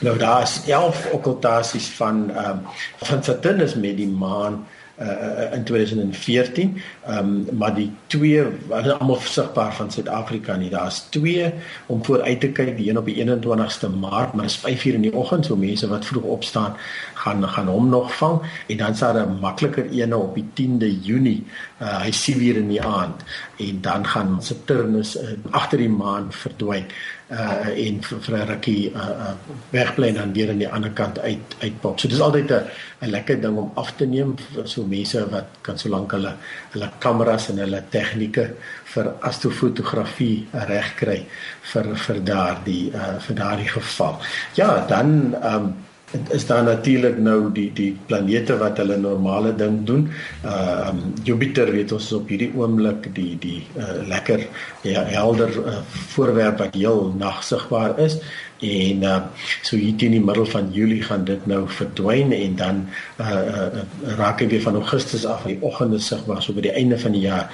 nou 0.00 0.18
daar 0.18 0.42
is 0.42 0.60
11 0.66 1.10
okkultasies 1.12 1.86
van 1.86 2.30
ehm 2.30 2.50
um, 2.50 2.60
van 2.96 3.22
Saturnus 3.22 3.74
met 3.74 3.96
die 3.96 4.08
maan 4.08 4.66
uh, 5.00 5.52
in 5.54 5.64
2014. 5.64 6.82
Ehm 7.06 7.18
um, 7.18 7.56
maar 7.58 7.74
die 7.74 7.90
twee 8.06 8.42
wat 8.68 8.98
almal 8.98 9.20
sigbaar 9.22 9.74
van 9.74 9.90
Suid-Afrika 9.90 10.56
nie. 10.56 10.70
Daar's 10.70 11.00
twee 11.10 11.52
om 11.86 12.04
vooruit 12.04 12.40
te 12.40 12.48
kyk, 12.48 12.76
die 12.76 12.90
een 12.90 12.98
op 12.98 13.06
die 13.06 13.24
21ste 13.24 13.90
Maart, 14.00 14.32
maar 14.32 14.46
dit 14.46 14.54
is 14.54 14.58
5:00 14.58 14.94
in 14.94 15.06
die 15.06 15.14
oggend, 15.14 15.46
so 15.46 15.56
mense 15.56 15.88
wat 15.88 16.04
vroeg 16.04 16.22
opstaan 16.22 16.76
gaan 17.14 17.48
gaan 17.48 17.66
hom 17.66 17.88
nog 17.88 18.16
vang 18.16 18.40
en 18.66 18.76
dan 18.76 18.96
sal 18.96 19.12
daar 19.12 19.28
'n 19.28 19.38
makliker 19.40 19.86
een 19.90 20.14
op 20.14 20.34
die 20.34 20.46
10de 20.54 21.00
Junie. 21.00 21.44
Uh, 21.82 22.02
hy 22.02 22.10
sien 22.10 22.38
weer 22.38 22.56
in 22.56 22.68
die 22.68 22.82
aand 22.82 23.22
en 23.56 23.80
dan 23.80 24.06
gaan 24.06 24.42
Saturnus 24.42 25.16
uh, 25.16 25.22
agter 25.50 25.78
die 25.78 25.88
maan 25.88 26.32
verdwyn 26.32 26.86
uh 27.30 27.68
en 27.86 28.02
vir, 28.02 28.20
vir 28.24 28.36
'n 28.36 28.48
rukkie 28.48 28.92
uh, 28.94 29.00
uh 29.00 29.34
wegbly 29.70 30.12
dan 30.12 30.32
weer 30.32 30.50
aan 30.50 30.58
die 30.58 30.68
ander 30.68 30.90
kant 30.90 31.18
uit 31.18 31.56
uitpop. 31.60 32.00
So 32.00 32.08
dis 32.08 32.20
altyd 32.20 32.50
'n 32.50 32.64
'n 33.02 33.10
lekker 33.10 33.40
ding 33.40 33.56
om 33.56 33.70
af 33.74 33.96
te 33.96 34.06
neem 34.06 34.36
vir 34.54 34.68
so 34.68 34.84
mense 34.84 35.28
wat 35.30 35.48
kan 35.62 35.78
solank 35.78 36.12
hulle 36.12 36.32
hulle 36.72 36.90
kameras 36.98 37.48
en 37.48 37.58
hulle 37.58 37.82
tegnieke 37.90 38.54
vir 38.84 39.12
astrofotografie 39.20 40.46
regkry 40.52 41.26
vir 41.72 41.94
vir 41.96 42.24
daardie 42.24 42.92
uh 42.94 43.18
vir 43.20 43.36
daardie 43.36 43.68
geval. 43.68 44.18
Ja, 44.54 44.86
dan 44.86 45.34
um 45.42 45.74
Dit 45.74 45.87
is 46.28 46.46
dan 46.46 46.64
natuurlik 46.64 47.18
nou 47.20 47.52
die 47.52 47.68
die 47.76 47.90
planete 48.06 48.56
wat 48.56 48.78
hulle 48.80 48.96
normale 48.96 49.54
ding 49.54 49.84
doen. 49.86 50.08
Uh 50.44 50.88
um, 50.88 51.00
Jupiter 51.22 51.70
weet 51.72 51.92
ons 51.92 52.12
op 52.16 52.28
hierdie 52.28 52.50
oomblik 52.56 53.10
die 53.14 53.36
die 53.40 53.66
uh, 53.76 54.00
lekker 54.08 54.46
ja, 54.82 55.04
helder 55.04 55.52
uh, 55.64 55.78
voorwerp 56.14 56.58
wat 56.64 56.74
heel 56.74 57.12
nag 57.18 57.42
sigbaar 57.44 57.98
is 58.00 58.18
en 58.58 59.02
uh, 59.06 59.18
so 59.62 59.76
hier 59.76 59.96
teen 59.96 60.16
die 60.16 60.24
middel 60.24 60.46
van 60.46 60.70
Julie 60.72 61.02
gaan 61.02 61.24
dit 61.24 61.44
nou 61.46 61.66
verdwyn 61.70 62.32
en 62.34 62.56
dan 62.56 62.80
uh, 63.20 63.26
uh, 63.28 63.82
raak 64.18 64.38
dit 64.42 64.50
weer 64.50 64.64
van 64.64 64.80
Augustus 64.80 65.26
af 65.26 65.44
die 65.46 65.60
oggende 65.60 66.00
sigbaar 66.02 66.42
so 66.42 66.56
by 66.56 66.64
die 66.66 66.74
einde 66.74 66.98
van 66.98 67.14
die 67.14 67.26
jaar 67.28 67.52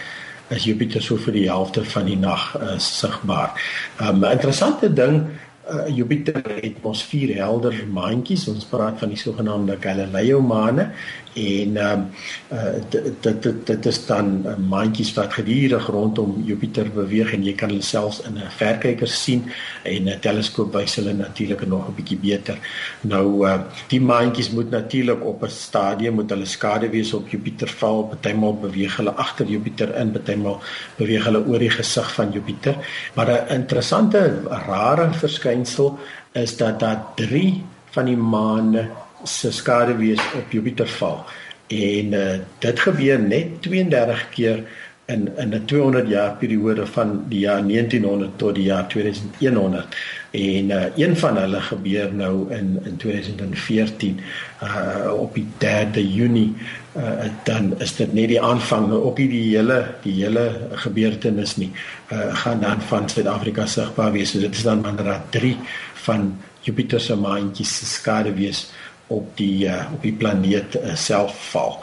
is 0.55 0.65
Jupiter 0.65 1.03
so 1.03 1.17
vir 1.17 1.35
die 1.37 1.49
helfte 1.49 1.85
van 1.89 2.07
die 2.07 2.19
nag 2.21 2.53
uh, 2.61 2.79
sigbaar. 2.79 3.53
'n 3.99 4.23
um, 4.23 4.25
Interessante 4.31 4.93
ding 4.93 5.25
uh, 5.71 5.88
Jupiter 5.97 6.42
het 6.61 6.83
mos 6.83 7.02
vier 7.09 7.35
helder 7.38 7.76
maantjies. 7.90 8.49
Ons 8.52 8.66
praat 8.68 8.99
van 8.99 9.12
die 9.12 9.21
sogenaamde 9.21 9.76
Galileo 9.80 10.40
maane 10.40 10.90
en 11.35 11.76
ehm 11.76 11.93
um, 11.93 12.07
uh, 12.53 12.81
dit 12.88 13.43
dit 13.43 13.67
dit 13.67 13.87
is 13.87 13.99
dan 14.07 14.43
uh, 14.47 14.55
maantjies 14.57 15.12
wat 15.14 15.33
gedurig 15.35 15.87
rondom 15.87 16.43
Jupiter 16.47 16.91
beweeg 16.95 17.33
en 17.35 17.43
jy 17.45 17.55
kan 17.59 17.73
hulle 17.73 17.83
selfs 17.83 18.21
in 18.29 18.38
'n 18.38 18.50
verkyker 18.59 19.09
sien 19.09 19.50
en 19.83 20.09
'n 20.09 20.21
teleskoop 20.21 20.73
wys 20.75 20.95
hulle 20.97 21.12
natuurlik 21.12 21.67
nog 21.67 21.88
'n 21.88 21.95
bietjie 21.95 22.19
beter. 22.19 22.59
Nou 23.00 23.47
uh, 23.47 23.61
die 23.88 24.00
maantjies 24.00 24.50
moet 24.50 24.71
natuurlik 24.71 25.25
op 25.25 25.43
'n 25.43 25.50
stadium 25.50 26.14
moet 26.14 26.31
hulle 26.31 26.47
skade 26.47 26.88
wees 26.91 27.12
op 27.12 27.29
Jupiter 27.29 27.69
val, 27.69 28.05
partymal 28.05 28.55
beweeg 28.55 28.97
hulle 28.97 29.12
agter 29.12 29.47
Jupiter 29.47 29.95
in, 29.97 30.12
partymal 30.12 30.62
beweeg 30.97 31.25
hulle 31.25 31.47
oor 31.47 31.59
die 31.59 31.71
gesig 31.71 32.14
van 32.14 32.33
Jupiter. 32.33 32.76
Maar 33.14 33.29
'n 33.31 33.55
interessante 33.55 34.43
rare 34.67 35.12
verskynsel 35.12 35.99
is 36.33 36.57
dat 36.57 36.81
daar 36.81 37.05
3 37.14 37.64
van 37.91 38.05
die 38.05 38.17
maane 38.17 38.91
se 39.25 39.52
skaduwees 39.52 40.21
op 40.35 40.52
Jupiter 40.52 40.88
val. 40.88 41.25
En 41.66 42.12
uh, 42.12 42.38
dit 42.59 42.81
gebeur 42.81 43.21
net 43.21 43.62
32 43.62 44.28
keer 44.28 44.64
in 45.07 45.28
in 45.37 45.54
'n 45.54 45.64
200 45.64 46.09
jaar 46.09 46.37
periode 46.37 46.87
van 46.87 47.25
die 47.28 47.38
jaar 47.38 47.66
1900 47.66 48.38
tot 48.38 48.54
die 48.54 48.64
jaar 48.64 48.87
2100 48.87 49.97
en 50.31 50.71
uh, 50.71 50.83
een 50.97 51.16
van 51.16 51.37
hulle 51.37 51.61
gebeur 51.61 52.14
nou 52.14 52.52
in 52.52 52.81
in 52.85 52.97
2014 52.97 54.21
uh, 54.62 55.12
op 55.12 55.35
die 55.35 55.47
3de 55.59 56.14
Junie 56.14 56.54
uh, 56.97 57.28
dan 57.45 57.75
is 57.78 57.97
dit 57.97 58.12
net 58.12 58.28
die 58.28 58.40
aanvang. 58.43 58.88
Nou 58.88 59.02
op 59.02 59.16
die 59.16 59.57
hele 59.57 59.95
die 60.02 60.14
hele 60.23 60.69
gebeurtenis 60.73 61.57
nie. 61.57 61.71
Uh, 62.12 62.35
gaan 62.37 62.61
dan 62.61 62.81
van 62.81 63.09
Suid-Afrika 63.09 63.66
sigbaar 63.66 64.12
wees. 64.12 64.31
So 64.31 64.40
dit 64.40 64.54
is 64.54 64.62
dan 64.62 64.81
maar 64.81 65.23
3 65.31 65.57
van 65.95 66.38
Jupiter 66.61 67.00
se 67.00 67.16
maantjies 67.16 67.78
se 67.78 67.87
skaduwees 67.87 68.71
op 69.07 69.37
die 69.37 69.67
uh, 69.67 69.85
op 69.93 70.03
die 70.03 70.13
planeet 70.13 70.77
uh, 70.77 70.95
self 70.95 71.37
val. 71.51 71.79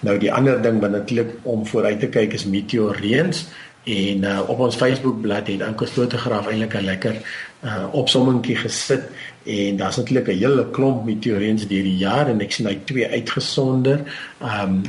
Nou 0.00 0.18
die 0.18 0.32
ander 0.32 0.62
ding 0.62 0.80
wat 0.80 0.90
natuurlik 0.90 1.34
om 1.42 1.66
vooruit 1.66 2.00
te 2.00 2.08
kyk 2.08 2.32
is 2.32 2.46
meteoreens 2.46 3.46
en 3.88 4.24
uh, 4.24 4.40
op 4.46 4.58
ons 4.60 4.76
Facebook 4.76 5.20
bladsy 5.20 5.56
het 5.56 5.62
Anko 5.62 5.86
fotograaf 5.86 6.48
eintlik 6.50 6.74
'n 6.74 6.84
lekker 6.84 7.16
uh, 7.64 7.86
opsommingkie 7.92 8.56
gesit 8.56 9.08
en 9.46 9.76
daar's 9.76 9.96
natuurlik 9.96 10.28
'n 10.28 10.38
hele 10.38 10.66
klomp 10.70 11.04
meteoreens 11.04 11.66
deur 11.66 11.82
die 11.82 11.96
jaar 11.96 12.28
en 12.28 12.40
ek 12.40 12.52
sien 12.52 12.66
hy 12.66 12.78
twee 12.84 13.08
uitgesonder. 13.08 14.02
Ehm 14.40 14.62
um, 14.62 14.82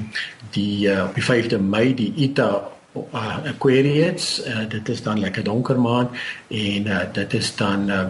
die 0.51 0.89
uh, 0.89 1.05
op 1.07 1.15
die 1.15 1.23
5de 1.23 1.59
Mei 1.61 1.93
die 1.93 2.13
Ita 2.15 2.69
uh, 3.13 3.37
Aquarius, 3.45 4.41
uh, 4.45 4.65
dit 4.69 4.89
is 4.89 5.03
dan 5.03 5.19
lekker 5.19 5.43
donker 5.43 5.79
maan 5.79 6.09
en 6.47 6.87
uh, 6.87 6.99
dit 7.13 7.33
is 7.33 7.55
dan 7.55 7.89
uh, 7.89 8.05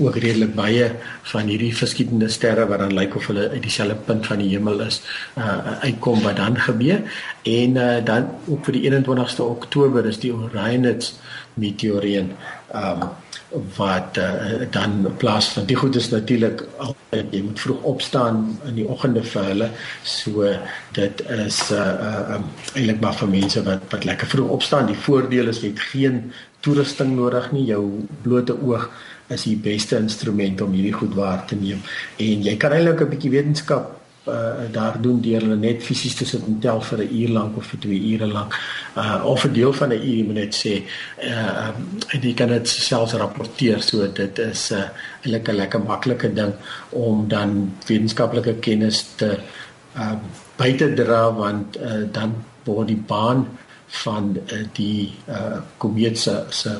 ook 0.00 0.16
redelik 0.16 0.54
baie 0.54 0.90
van 1.32 1.50
hierdie 1.50 1.72
verskillende 1.76 2.28
sterre 2.32 2.66
wat 2.70 2.82
dan 2.84 2.94
lyk 2.96 3.16
of 3.16 3.26
hulle 3.30 3.48
uit 3.50 3.62
dieselfde 3.62 3.98
punt 4.06 4.26
van 4.26 4.42
die 4.42 4.50
hemel 4.52 4.80
is 4.86 5.00
uh 5.38 5.80
uitkom 5.86 6.22
wat 6.26 6.36
dan 6.36 6.58
gebeur. 6.68 7.02
En 7.42 7.76
uh 7.76 8.04
dan 8.04 8.30
ook 8.46 8.64
vir 8.68 8.78
die 8.78 8.84
21ste 8.90 9.46
Oktober 9.46 10.06
is 10.06 10.20
die 10.22 10.34
Orionid 10.34 11.12
meteoreen 11.54 12.32
um 12.74 13.10
wat 13.76 14.16
uh, 14.18 14.66
dan 14.70 15.14
plaas 15.18 15.48
van 15.48 15.64
die 15.66 15.76
goed 15.76 15.96
is 15.98 16.10
natuurlik 16.10 16.62
altyd 16.78 17.32
jy 17.34 17.40
moet 17.42 17.60
vroeg 17.60 17.82
opstaan 17.82 18.44
in 18.68 18.76
die 18.78 18.86
oggende 18.86 19.24
vir 19.26 19.48
hulle. 19.48 19.68
So 20.06 20.46
dit 20.94 21.22
is 21.34 21.58
uh, 21.74 21.78
uh 21.80 22.36
um, 22.36 22.46
eintlik 22.74 23.00
maar 23.02 23.18
vir 23.18 23.32
mense 23.32 23.62
wat 23.66 23.82
wat 23.90 24.06
lekker 24.06 24.30
vroeg 24.30 24.54
opstaan. 24.58 24.86
Die 24.86 25.02
voordeel 25.06 25.50
is 25.50 25.62
jy 25.64 25.72
het 25.72 25.82
geen 25.90 26.22
toerusting 26.62 27.16
nodig 27.16 27.50
nie. 27.56 27.66
Jou 27.72 27.82
blote 28.22 28.54
oog 28.62 28.86
is 29.30 29.46
die 29.48 29.56
beste 29.56 29.96
instrument 29.96 30.60
om 30.60 30.72
hierdie 30.72 30.96
goed 30.96 31.14
waar 31.14 31.46
te 31.46 31.56
neem. 31.56 31.80
En 32.16 32.42
jy 32.42 32.56
kan 32.56 32.72
eintlik 32.72 33.00
'n 33.00 33.10
bietjie 33.14 33.30
wetenskap 33.30 33.96
uh 34.28 34.72
daar 34.72 35.00
doen 35.00 35.20
deur 35.20 35.40
hulle 35.40 35.56
net 35.56 35.82
fisies 35.82 36.14
te 36.14 36.26
sit 36.28 36.44
en 36.46 36.58
tel 36.60 36.80
vir 36.80 36.98
'n 36.98 37.14
uur 37.20 37.30
lank 37.38 37.56
of 37.56 37.66
vir 37.66 37.80
2 37.80 38.00
ure 38.12 38.26
lank. 38.26 38.52
Uh 38.96 39.22
of 39.24 39.44
'n 39.44 39.52
deel 39.52 39.72
van 39.72 39.88
'n 39.88 40.02
uur 40.12 40.24
moet 40.24 40.34
net 40.34 40.54
sê 40.54 40.74
uh 41.30 41.68
um, 41.68 42.20
jy 42.20 42.34
kan 42.34 42.48
dit 42.48 42.68
selfs 42.68 43.12
rapporteer 43.12 43.80
so 43.82 44.12
dit 44.12 44.38
is 44.38 44.70
'n 44.70 44.74
uh, 44.74 44.88
eintlik 45.22 45.48
'n 45.48 45.56
lekker 45.56 45.80
maklike 45.80 46.32
ding 46.32 46.52
om 46.90 47.28
dan 47.28 47.72
wetenskaplike 47.86 48.54
kennis 48.60 49.06
te 49.16 49.38
uh 49.96 50.16
by 50.56 50.76
te 50.76 50.94
dra 50.94 51.32
want 51.32 51.76
uh 51.76 52.04
dan 52.12 52.34
word 52.64 52.88
die 52.88 53.02
baan 53.06 53.46
van 53.90 54.36
uh, 54.36 54.58
die 54.72 55.12
uh 55.28 55.58
komeet 55.82 56.18
se 56.18 56.44
se 56.48 56.76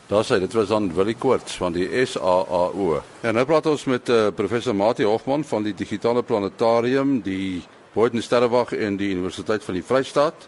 Daar 0.05 0.25
sê 0.25 0.39
dit 0.39 0.53
was 0.53 0.67
dan 0.67 0.93
Willie 0.93 1.15
Koorts 1.17 1.57
van 1.57 1.73
die 1.73 2.05
SAAO. 2.05 3.01
En 3.21 3.33
nou 3.33 3.45
praat 3.45 3.65
ons 3.65 3.83
met 3.89 4.09
uh, 4.09 4.27
professor 4.37 4.75
Mati 4.75 5.03
Hofman 5.03 5.43
van 5.43 5.63
die 5.65 5.73
Digitale 5.73 6.23
Planetarium, 6.23 7.21
die 7.25 7.63
Boden 7.93 8.21
Sterrewag 8.21 8.75
en 8.77 8.97
die 9.01 9.09
Universiteit 9.15 9.63
van 9.63 9.73
die 9.73 9.83
Vrystaat 9.83 10.47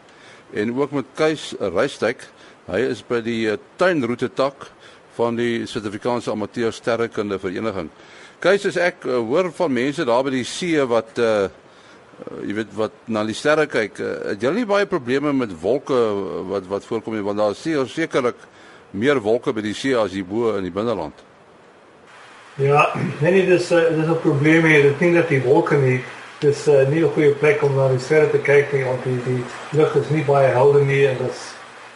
en 0.54 0.78
ook 0.78 0.92
met 0.92 1.06
Kees 1.18 1.56
Reistek. 1.60 2.28
Hy 2.68 2.84
is 2.92 3.02
by 3.08 3.22
die 3.26 3.48
uh, 3.50 3.58
tuinroete 3.82 4.30
tak 4.30 4.70
van 5.18 5.36
die 5.40 5.66
Suid-Afrikaanse 5.66 6.32
Amateur 6.32 6.74
Sterrekunde 6.74 7.40
Vereniging. 7.42 7.90
Kees, 8.44 8.68
as 8.70 8.78
ek 8.78 9.10
uh, 9.10 9.18
hoor 9.26 9.50
van 9.58 9.74
mense 9.74 10.06
daar 10.06 10.22
by 10.28 10.38
die 10.38 10.46
see 10.46 10.86
wat 10.86 11.18
uh, 11.18 11.48
uh, 12.20 12.42
jy 12.48 12.54
weet 12.54 12.76
wat 12.76 12.92
na 13.06 13.24
die 13.28 13.36
sterre 13.38 13.68
kyk, 13.68 14.00
uh, 14.00 14.14
het 14.32 14.44
jy 14.44 14.52
nie 14.56 14.66
baie 14.66 14.86
probleme 14.86 15.34
met 15.34 15.54
wolke 15.62 15.94
uh, 15.94 16.44
wat 16.50 16.68
wat 16.68 16.86
voorkom 16.86 17.16
nie 17.16 17.26
want 17.26 17.38
daar 17.38 17.56
is 17.56 17.94
sekerlik 17.94 18.36
meer 18.92 19.20
wolke 19.20 19.54
by 19.54 19.62
die 19.62 19.76
see 19.76 19.96
as 19.96 20.12
hier 20.12 20.26
bo 20.26 20.56
in 20.58 20.64
die 20.64 20.74
binneland. 20.74 21.26
Ja, 22.58 22.88
nee 23.22 23.32
nee, 23.32 23.46
dis 23.46 23.72
uh, 23.72 23.90
dis 23.94 24.08
'n 24.08 24.22
probleem 24.22 24.66
hier. 24.66 24.86
Ek 24.92 25.00
dink 25.00 25.14
dat 25.16 25.30
die 25.30 25.44
wolke 25.44 25.78
nie 25.78 26.00
dis 26.40 26.68
uh, 26.68 26.88
nie 26.90 27.04
'n 27.04 27.14
goeie 27.14 27.34
plek 27.34 27.62
om 27.64 27.76
na 27.76 27.88
die 27.90 28.00
sterre 28.00 28.30
te 28.30 28.38
kyk 28.38 28.74
nie 28.74 28.84
want 28.84 29.04
die 29.04 29.20
die 29.26 29.44
lug 29.72 29.96
is 29.96 30.10
nie 30.10 30.24
baie 30.24 30.48
helder 30.48 30.86
nie 30.86 31.06
en 31.08 31.18
dit 31.18 31.38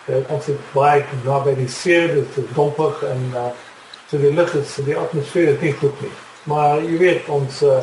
uh, 0.10 0.22
ons 0.30 0.46
het 0.46 0.60
baie 0.74 1.04
naby 1.26 1.56
die 1.56 1.70
see, 1.70 2.08
dit 2.08 2.38
is 2.38 2.54
donker 2.56 2.94
en 3.10 3.22
uh, 3.34 3.50
so 4.10 4.18
die 4.18 4.34
lug 4.34 4.54
is 4.56 4.76
die 4.86 4.98
atmosfeer 4.98 5.54
is 5.54 5.62
nie 5.62 5.74
goed 5.74 6.02
nie. 6.02 6.12
Maar 6.44 6.82
jy 6.82 6.98
weet 6.98 7.30
ons 7.30 7.62
uh, 7.64 7.82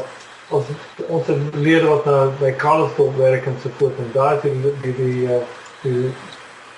ons 0.48 0.68
ons 1.08 1.30
leer 1.54 1.84
wat 1.87 2.06
na 2.08 2.18
by 2.40 2.52
Karlsdorp 2.61 3.16
werk 3.20 3.46
en 3.46 3.56
so 3.62 3.72
voort 3.78 3.98
en 4.00 4.12
daar 4.14 4.40
die 4.42 4.54
die 4.82 4.94
die, 4.96 5.26
uh, 5.28 5.42
die 5.82 6.12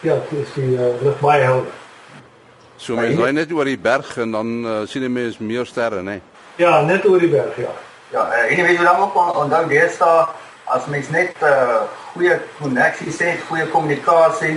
ja, 0.02 0.16
dis 0.30 0.56
die 0.56 0.72
uh, 0.74 0.90
lig 1.04 1.20
baie 1.20 1.44
helder. 1.44 1.76
So 2.80 2.96
mens 2.96 3.20
ry 3.20 3.30
net 3.37 3.52
oor 3.52 3.68
die 3.68 3.78
berg 3.78 4.16
en 4.18 4.35
dan 4.35 4.52
uh, 4.64 4.76
sien 4.88 5.04
jy 5.04 5.12
mens 5.12 5.38
meer 5.38 5.68
sterre, 5.68 6.02
né? 6.02 6.20
Ja, 6.61 6.80
net 6.83 7.06
oor 7.06 7.20
die 7.22 7.30
berg, 7.30 7.56
ja. 7.61 7.72
Ja, 8.11 8.24
en 8.35 8.56
jy 8.56 8.64
weet 8.66 8.80
jy 8.80 8.87
dan 8.87 9.02
ook 9.04 9.18
onthou 9.38 9.64
deesdae 9.70 10.26
as 10.70 10.87
mens 10.90 11.11
net 11.14 11.38
uh, 11.46 11.83
goeie 12.12 12.38
koneksie 12.59 13.12
het, 13.12 13.42
goeie 13.48 13.66
kommunikasie, 13.70 14.56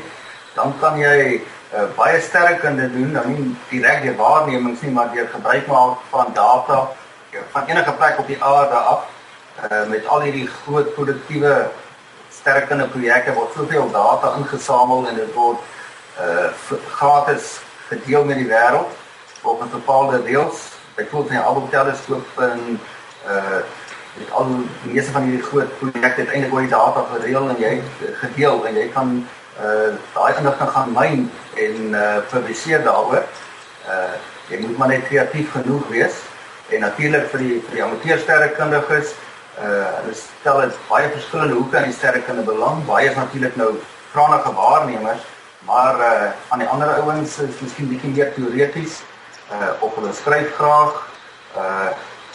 dan 0.56 0.74
kan 0.82 0.98
jy 1.02 1.38
uh, 1.38 1.86
baie 1.98 2.20
sterkende 2.22 2.90
doen, 2.94 3.14
dan 3.14 3.30
nie 3.30 3.46
direk 3.70 4.04
die 4.06 4.16
waarnemings 4.18 4.82
nie, 4.86 4.94
maar 4.94 5.10
deur 5.14 5.30
gebruik 5.34 5.70
maak 5.70 6.02
van 6.14 6.34
data 6.38 6.82
van 7.52 7.66
enige 7.66 7.94
plek 7.94 8.20
op 8.20 8.28
die 8.28 8.44
aarde 8.44 8.76
af 8.76 9.06
uh, 9.72 9.88
met 9.88 10.08
al 10.08 10.22
hierdie 10.22 10.48
groot 10.48 10.94
produktiewe 10.94 11.70
sterkende 12.32 12.88
projekte 12.88 13.34
word 13.34 13.54
soveel 13.56 13.92
data 13.92 14.34
ingesamel 14.38 15.08
en 15.08 15.16
dit 15.16 15.34
word 15.34 15.60
uh 16.22 16.50
gratis 16.94 17.60
gedeel 17.88 18.26
met 18.26 18.38
die 18.38 18.50
wêreld 18.50 18.92
op 19.42 19.62
'n 19.62 19.70
bepaalde 19.70 20.22
reëls. 20.22 20.60
Byvoorbeeld 20.96 21.32
van 21.32 21.38
die 21.38 21.46
Hubble 21.46 21.70
teleskoop 21.70 22.28
en 22.38 22.80
uh 23.28 23.62
met 24.14 24.32
al 24.32 24.46
die 24.46 24.94
meeste 24.94 25.12
van 25.12 25.24
hierdie 25.24 25.44
groot 25.44 25.80
projekte 25.80 26.22
uiteindelik 26.22 26.54
oor 26.54 26.62
die 26.62 26.70
data 26.70 27.06
gereël 27.14 27.50
en 27.50 27.58
jy 27.58 27.82
gedeel 28.22 28.68
en 28.68 28.76
jy 28.76 28.88
kan 28.94 29.28
uh 29.62 29.90
daai 30.14 30.34
inligting 30.38 30.70
gaan 30.70 30.94
myn 30.94 31.32
en 31.56 31.76
uh 31.94 32.18
publiseer 32.30 32.84
daaroor. 32.84 33.26
Uh 33.88 34.14
jy 34.48 34.60
moet 34.60 34.78
maar 34.78 34.88
net 34.88 35.08
kreatief 35.08 35.52
genoeg 35.52 35.88
wees 35.88 36.16
en 36.76 36.82
natuurlik 36.82 37.30
vir 37.32 37.40
die 37.46 37.60
vir 37.68 37.78
die 37.78 37.84
amateursterrekundiges 37.86 39.14
uh 39.62 39.90
hulle 40.00 40.16
stel 40.18 40.62
dit 40.64 40.78
baie 40.90 41.10
verskillende 41.14 41.58
hoeke 41.60 41.78
aan 41.78 41.92
die 41.92 41.98
sterrekunde 41.98 42.46
belang. 42.48 42.82
Baie 42.88 43.10
is 43.10 43.16
natuurlik 43.16 43.56
nou 43.56 43.76
kragtige 44.14 44.54
waarnemers, 44.58 45.28
maar 45.68 46.00
uh 46.00 46.32
aan 46.50 46.64
die 46.64 46.70
ander 46.70 46.96
ouens 47.02 47.38
is 47.46 47.62
miskien 47.62 47.92
bietjie 47.92 48.16
meer 48.16 48.34
teoreties 48.34 49.02
uh 49.52 49.72
of 49.86 49.96
hulle 50.00 50.14
skryf 50.14 50.56
graag 50.58 50.98
uh 51.58 51.92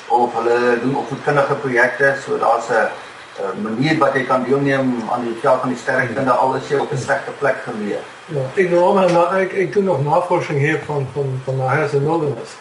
of 0.08 0.34
hulle 0.38 0.78
doen 0.82 0.96
opvoedkundige 1.02 1.54
projekte 1.64 2.14
so 2.24 2.38
daar's 2.38 2.70
'n 2.70 3.62
manier 3.62 3.98
wat 3.98 4.14
jy 4.14 4.24
kan 4.26 4.44
deelneem 4.44 5.02
aan 5.10 5.24
die 5.24 5.36
veld 5.42 5.60
van 5.60 5.68
die 5.68 5.78
sterrekunde 5.78 6.30
al 6.30 6.54
is 6.54 6.68
jy 6.68 6.78
op 6.78 6.92
'n 6.92 6.98
slegte 6.98 7.30
plek 7.38 7.58
geleë. 7.66 8.00
Ja, 8.26 8.42
ek 8.54 8.70
nou 8.70 8.94
maar 8.94 9.36
ek 9.40 9.52
ek 9.52 9.72
doen 9.72 9.84
nog 9.84 10.04
navorsing 10.04 10.58
hier 10.58 10.80
van 10.86 11.06
van 11.14 11.40
van 11.44 11.90
in 11.92 12.04
Northerners. 12.04 12.56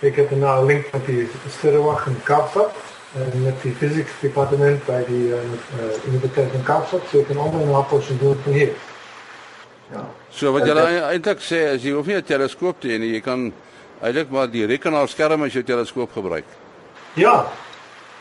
Ek 0.00 0.16
het 0.16 0.30
nou 0.30 0.62
'n 0.62 0.66
link 0.66 0.92
met 0.92 1.06
die 1.06 1.28
sterrewag 1.48 2.06
in 2.06 2.22
Kaapstad 2.24 2.72
en 3.14 3.42
met 3.42 3.62
die 3.62 3.72
physics 3.72 4.12
departement 4.20 4.84
by 4.86 5.04
die 5.04 5.28
uh, 5.28 5.40
Universiteit 6.06 6.48
van 6.52 6.62
Kaapstad 6.62 7.02
so 7.10 7.20
ek 7.20 7.26
kan 7.26 7.38
ook 7.38 7.52
nog 7.52 7.66
navorsing 7.66 8.18
doen 8.18 8.38
van 8.44 8.52
hier. 8.52 8.72
Ja. 9.92 10.04
So 10.30 10.52
wat 10.52 10.64
jy 10.66 10.76
eintlik 10.78 11.42
sê 11.44 11.74
is 11.74 11.82
jy 11.82 11.92
hoef 11.92 12.06
nie 12.06 12.16
'n 12.16 12.24
teleskoop 12.24 12.80
te 12.80 12.88
hê 12.88 12.98
nie, 12.98 13.12
jy 13.12 13.20
kan 13.20 13.52
eintlik 14.00 14.30
maar 14.30 14.48
die 14.48 14.64
rekenaarskerm 14.66 15.42
as 15.42 15.52
jou 15.52 15.64
teleskoop 15.64 16.12
gebruik. 16.12 16.48
Ja. 17.14 17.44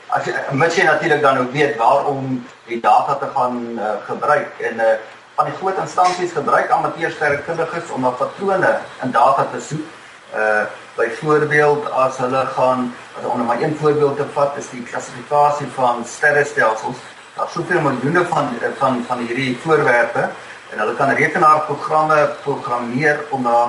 As 0.07 0.25
jy 0.25 0.33
mits 0.51 0.75
jy 0.75 0.83
natuurlik 0.83 1.21
dan 1.21 1.37
ook 1.37 1.51
weet 1.53 1.77
waarom 1.77 2.45
die 2.67 2.81
data 2.81 3.15
te 3.15 3.31
gaan 3.35 3.79
uh, 3.79 3.95
gebruik 4.03 4.51
en 4.59 4.75
uh, 4.75 4.99
van 5.35 5.45
die 5.45 5.55
groot 5.55 5.77
instansies 5.77 6.31
gebruik 6.31 6.69
amateursterrekundiges 6.69 7.89
om 7.89 8.01
na 8.01 8.09
patrone 8.09 8.79
in 9.03 9.11
data 9.11 9.47
te 9.53 9.61
soek. 9.61 9.87
Uh 10.35 10.67
byvoorbeeld 10.99 11.89
as 11.91 12.17
hulle 12.21 12.43
gaan 12.55 12.89
onder 13.23 13.45
maar 13.45 13.62
een 13.62 13.77
voorbeeld 13.79 14.17
te 14.17 14.27
vat 14.33 14.57
is 14.57 14.69
die 14.69 14.83
klassifikasie 14.83 15.67
van 15.75 16.03
sterrestelsels. 16.05 16.97
Daar's 17.35 17.55
soveel 17.57 17.81
miljoene 17.81 18.25
van 18.25 18.49
van 18.77 19.03
van 19.07 19.25
hierdie 19.25 19.57
voorwerpe 19.63 20.29
en 20.69 20.79
hulle 20.79 20.95
kan 20.95 21.09
rekenaarprogramme 21.09 22.19
programmeer 22.43 23.23
om 23.29 23.41
na 23.41 23.62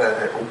uh 0.00 0.40
om 0.40 0.48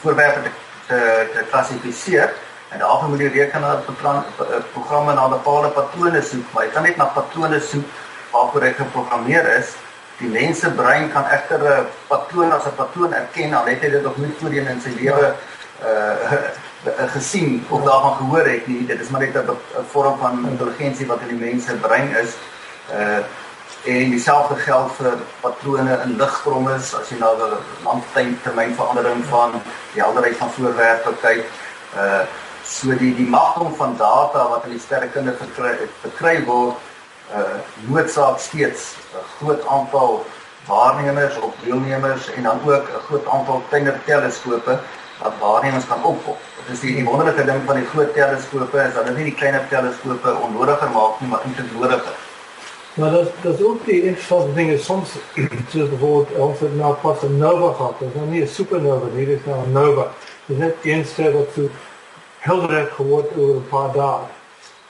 voorwerpe 0.00 0.48
te 0.86 1.28
te 1.32 1.44
klassifiseer 1.50 2.32
En 2.72 2.78
daarvoor 2.78 3.08
moet 3.08 3.20
jy 3.20 3.28
rekenaar 3.28 3.82
eh, 3.84 4.60
programme 4.72 5.14
na 5.14 5.28
bepaalde 5.28 5.68
patrone 5.76 6.22
soek, 6.24 6.52
maar 6.52 6.64
jy 6.64 6.70
kan 6.72 6.86
net 6.88 6.96
na 6.96 7.10
patrone 7.12 7.58
soek 7.60 7.84
waarvoor 8.32 8.64
hy 8.64 8.70
geprogrammeer 8.78 9.48
is. 9.58 9.74
Die 10.22 10.30
mense 10.30 10.70
brein 10.70 11.10
kan 11.12 11.24
egter 11.34 11.60
'n 11.60 11.86
patroon 12.08 12.52
as 12.52 12.66
'n 12.66 12.76
patroon 12.76 13.12
erken 13.12 13.54
al 13.54 13.66
het 13.66 13.82
hy 13.82 13.90
dit 13.90 14.02
nog 14.02 14.16
nie 14.16 14.34
voorheen 14.40 14.68
in 14.68 14.80
sy 14.80 14.92
lewe 15.00 15.34
uh 15.84 16.38
gesien 17.14 17.64
of 17.68 17.82
daarvan 17.84 18.16
gehoor 18.16 18.46
het 18.46 18.66
nie. 18.66 18.86
Dit 18.86 19.00
is 19.00 19.08
maar 19.08 19.20
net 19.20 19.36
'n 19.36 19.56
vorm 19.90 20.18
van 20.18 20.46
intelligensie 20.48 21.06
wat 21.06 21.20
in 21.20 21.36
die 21.36 21.46
mense 21.46 21.74
brein 21.74 22.16
is. 22.16 22.36
Uh 22.90 23.22
en 23.84 24.10
dieselfde 24.10 24.54
geld 24.56 24.92
vir 24.92 25.12
patrone 25.40 26.00
in 26.04 26.16
ligstromme 26.16 26.74
as 26.74 27.08
jy 27.10 27.18
na 27.18 27.30
'n 27.32 27.58
langtermynverandering 27.84 29.24
van 29.24 29.50
die 29.92 30.02
helderheid 30.02 30.36
van 30.36 30.50
voorwerpe 30.50 31.12
kyk. 31.20 31.44
Uh 31.96 32.22
so 32.64 32.94
die 32.98 33.14
die 33.14 33.26
magdom 33.28 33.74
van 33.74 33.96
data 33.96 34.48
wat 34.48 34.64
in 34.64 34.70
die 34.70 34.80
sterrekunde 34.80 35.34
verkry 35.36 35.88
verkry 36.00 36.44
word 36.44 36.74
uh 37.36 37.58
noodsaak 37.88 38.38
steeds 38.38 38.94
'n 39.14 39.24
groot 39.38 39.66
aantal 39.66 40.26
waarnemers 40.66 41.38
of 41.38 41.54
deelnemers 41.64 42.32
en 42.32 42.42
dan 42.42 42.58
ook 42.66 42.88
'n 42.88 43.04
groot 43.06 43.26
aantal 43.26 43.62
kleiner 43.68 44.00
teleskope 44.04 44.78
wat 45.22 45.32
waarnemers 45.40 45.86
kan 45.86 46.04
opkom. 46.04 46.36
Dit 46.66 46.74
is 46.74 46.80
die, 46.80 46.94
die 46.94 47.04
wonderlike 47.04 47.44
ding 47.44 47.62
van 47.66 47.76
die 47.76 47.86
groot 47.86 48.14
teleskope 48.14 48.78
is 48.88 48.94
dat 48.94 49.06
dit 49.06 49.16
nie 49.16 49.24
die 49.24 49.34
kleiner 49.34 49.68
teleskope 49.68 50.36
onnodiger 50.36 50.90
maak 50.90 51.20
nie, 51.20 51.28
maar 51.28 51.40
eintlik 51.44 51.72
nodiger. 51.72 52.16
Maar 52.94 53.10
dat 53.10 53.30
dat 53.40 53.58
is 53.58 53.64
ook 53.64 53.84
die 53.84 54.02
interessante 54.02 54.52
ding 54.54 54.70
is 54.70 54.84
soms 54.84 55.10
soos 55.72 55.88
bijvoorbeeld 55.88 56.38
ons 56.38 56.60
het 56.60 56.76
nou 56.76 56.94
pas 56.94 57.22
'n 57.22 57.36
nova 57.36 57.74
gehad, 57.76 57.98
dit 57.98 58.08
is 58.08 58.14
nou 58.14 58.26
nie 58.26 58.42
'n 58.42 58.46
supernova 58.46 59.06
dit 59.14 59.28
is 59.28 59.44
nou 59.44 59.66
'n 59.66 59.72
nova. 59.72 60.06
Dit 60.46 60.56
is 60.56 60.62
net 60.64 60.74
een 60.82 61.04
ster 61.04 61.32
wat 61.32 61.48
so 61.54 61.68
helder 62.38 62.86
geworden 62.94 63.30
over 63.38 63.54
een 63.54 63.68
paar 63.68 63.92
dagen. 63.92 64.28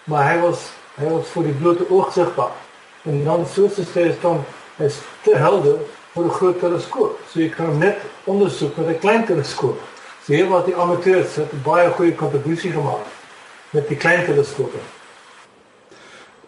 Maar 0.04 0.24
hij 0.24 0.40
was, 0.40 0.58
hij 0.94 1.10
was 1.10 1.26
voor 1.26 1.42
die 1.42 1.52
blote 1.52 1.90
oog 1.90 2.12
zichtbaar. 2.12 2.52
En 3.02 3.24
dan 3.24 3.46
zoals 3.46 3.72
ster 3.72 4.06
is 4.06 4.20
dan, 4.20 4.44
hij 4.76 4.86
is 4.86 4.98
te 5.22 5.36
helder 5.36 5.76
voor 6.12 6.24
een 6.24 6.30
groot 6.30 6.58
telescoop. 6.58 7.18
Dus 7.24 7.42
je 7.42 7.48
kan 7.48 7.66
hem 7.66 7.78
net 7.78 7.96
onderzoeken 8.24 8.84
met 8.84 8.94
een 8.94 9.00
klein 9.00 9.24
telescoop. 9.24 9.80
Dus 10.18 10.36
heel 10.36 10.48
wat 10.48 10.64
die 10.64 10.76
amateurs 10.76 11.34
hebben 11.34 11.62
baie 11.62 11.90
goede 11.90 12.14
contributie 12.14 12.70
gemaakt 12.70 13.08
met 13.70 13.88
die 13.88 13.96
kleine 13.96 14.24
telescopen. 14.24 14.80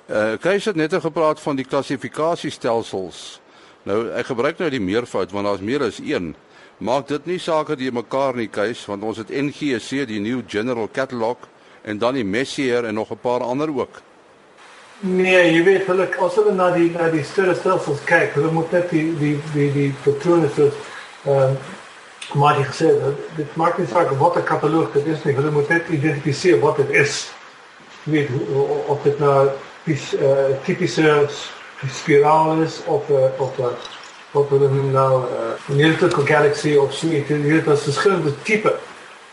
Uh, 0.06 0.32
Kees 0.40 0.64
het 0.64 0.76
net 0.76 0.94
gepraat 0.94 1.40
van 1.40 1.56
die 1.56 1.64
klassifikasiestelsels. 1.64 3.40
Nou, 3.82 4.10
ek 4.12 4.26
gebruik 4.26 4.58
nou 4.60 4.70
die 4.70 4.80
meervoud 4.80 5.32
want 5.32 5.46
daar's 5.48 5.64
meer 5.64 5.82
as 5.84 6.00
een 6.00 6.34
maak 6.84 7.08
dit 7.08 7.26
nie 7.26 7.38
saak 7.38 7.68
dat 7.72 7.80
jy 7.80 7.90
mekaar 7.92 8.36
nie 8.36 8.48
keus 8.48 8.84
want 8.88 9.04
ons 9.04 9.20
het 9.20 9.32
NGC 9.32 10.04
die 10.08 10.20
New 10.20 10.42
General 10.48 10.88
Catalog 10.92 11.48
en 11.84 11.98
dan 11.98 12.16
die 12.16 12.24
Messier 12.24 12.84
en 12.84 12.94
nog 12.94 13.10
'n 13.10 13.20
paar 13.20 13.40
ander 13.40 13.68
ook. 13.68 14.00
Nee, 15.04 15.52
jy 15.52 15.64
weet 15.66 15.88
hulle 15.90 16.06
as 16.24 16.36
hulle 16.38 16.52
na 16.56 16.70
die 16.72 16.86
na 16.94 17.10
die 17.12 17.24
sterrestelsels 17.28 17.98
kyk, 18.08 18.30
hulle 18.38 18.48
moet 18.56 18.70
net 18.72 18.86
die 18.88 19.02
die 19.18 19.34
die 19.52 19.66
die 19.74 19.88
patrone 20.04 20.48
so 20.56 20.70
ehm 21.28 21.50
um, 21.52 21.58
maar 22.40 22.56
die 22.56 22.64
gesê 22.64 22.88
dit 23.36 23.56
maak 23.60 23.76
nie 23.78 23.86
saak 23.90 24.14
wat 24.20 24.38
'n 24.40 24.46
kataloog 24.48 24.94
dit 24.94 25.10
is 25.12 25.24
nie, 25.24 25.34
hulle 25.36 25.50
moet 25.50 25.68
net 25.68 25.90
identifiseer 25.92 26.56
wat 26.60 26.80
dit 26.80 26.94
is. 27.02 27.28
Jy 28.04 28.12
weet 28.12 28.30
of 28.88 29.02
dit 29.04 29.18
nou 29.20 29.50
'n 29.84 29.98
uh, 30.22 30.56
tipiese 30.64 31.28
spiraal 31.98 32.62
is 32.62 32.80
of 32.86 33.04
'n 33.10 33.12
uh, 33.12 33.40
of 33.44 33.58
'n 33.58 33.62
uh, 33.62 33.76
wat 34.32 34.48
hulle 34.48 34.68
nou 34.72 35.20
uh, 35.20 35.52
'n 35.68 35.76
neertelike 35.76 36.26
galaxy 36.26 36.76
of 36.76 36.92
so 36.92 37.06
iets 37.06 37.28
hier 37.28 37.60
het 37.60 37.68
as 37.68 37.82
verskillende 37.82 38.32
tipe 38.42 38.72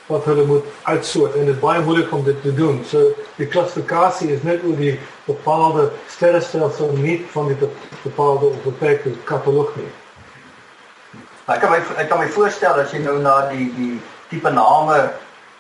wat 0.07 0.25
hulle 0.25 0.45
moet 0.45 0.65
uitsoort 0.83 1.35
en 1.35 1.45
dit 1.45 1.55
is 1.55 1.61
baie 1.61 1.81
moeilik 1.81 2.11
om 2.11 2.23
dit 2.23 2.41
te 2.41 2.53
doen. 2.53 2.81
So 2.87 3.11
die 3.37 3.47
klassifikasie 3.47 4.31
is 4.35 4.43
net 4.43 4.63
oor 4.67 4.77
die 4.77 4.99
bepaalde 5.25 5.89
sterrestelsel 6.07 6.93
nie 6.97 7.21
van 7.33 7.51
die 7.51 7.57
bepaalde 8.03 8.51
of 8.51 8.63
beperkte 8.65 9.13
kataloog 9.29 9.75
nie. 9.79 9.89
Ek 11.51 11.59
kan 11.63 11.73
my 11.73 11.81
ek 11.97 12.07
kan 12.09 12.21
my 12.21 12.29
voorstel 12.31 12.79
as 12.81 12.93
jy 12.93 13.01
nou 13.03 13.17
na 13.21 13.49
die 13.51 13.67
die 13.77 13.95
tipe 14.29 14.51
name 14.53 14.97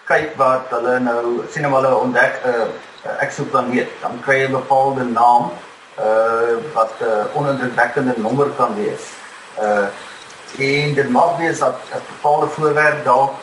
kyk 0.07 0.37
wat 0.39 0.71
hulle 0.75 0.99
nou 1.03 1.43
sien 1.51 1.67
hulle 1.67 1.91
ontdek 1.97 2.39
'n 2.43 2.49
uh, 2.49 2.67
uh, 3.05 3.17
eksoplaneet, 3.25 3.89
dan 4.01 4.19
kry 4.25 4.41
jy 4.41 4.47
'n 4.47 4.59
bepaalde 4.59 5.03
naam 5.03 5.51
uh 5.99 6.55
wat 6.73 6.93
'n 6.99 7.03
uh, 7.03 7.37
onindrukwekkende 7.37 8.13
nommer 8.17 8.49
kan 8.57 8.75
wees 8.75 9.11
uh 9.59 9.87
en 10.59 10.93
dit 10.93 11.09
mag 11.09 11.37
wees 11.37 11.59
dat 11.59 11.75
'n 11.91 12.03
bepaalde 12.13 12.47
voorwerp 12.47 13.03
dalk 13.05 13.33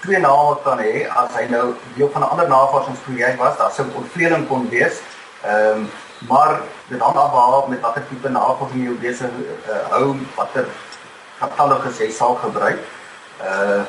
twee 0.00 0.18
name 0.18 0.56
kan 0.64 0.78
hê 0.78 1.08
as 1.22 1.34
hy 1.36 1.46
nou 1.50 1.74
deel 1.96 2.10
van 2.12 2.22
'n 2.22 2.30
ander 2.32 2.48
navorsingsprojek 2.48 3.38
was, 3.38 3.56
daar 3.56 3.72
sou 3.72 3.86
'n 3.86 3.96
ontvleding 4.02 4.48
kon 4.48 4.68
wees. 4.68 5.00
Ehm 5.42 5.76
um, 5.76 5.90
maar 6.28 6.60
dit 6.88 7.00
hang 7.00 7.16
af 7.16 7.66
met 7.66 7.80
watter 7.80 8.02
tipe 8.08 8.28
navorsing 8.28 8.84
jy 8.84 8.96
besig 9.00 9.30
uh, 9.68 9.88
hou, 9.90 10.16
watter 10.36 10.66
katalogus 11.38 11.98
jy 11.98 12.10
sal 12.10 12.34
gebruik. 12.34 12.78
Uh 13.40 13.82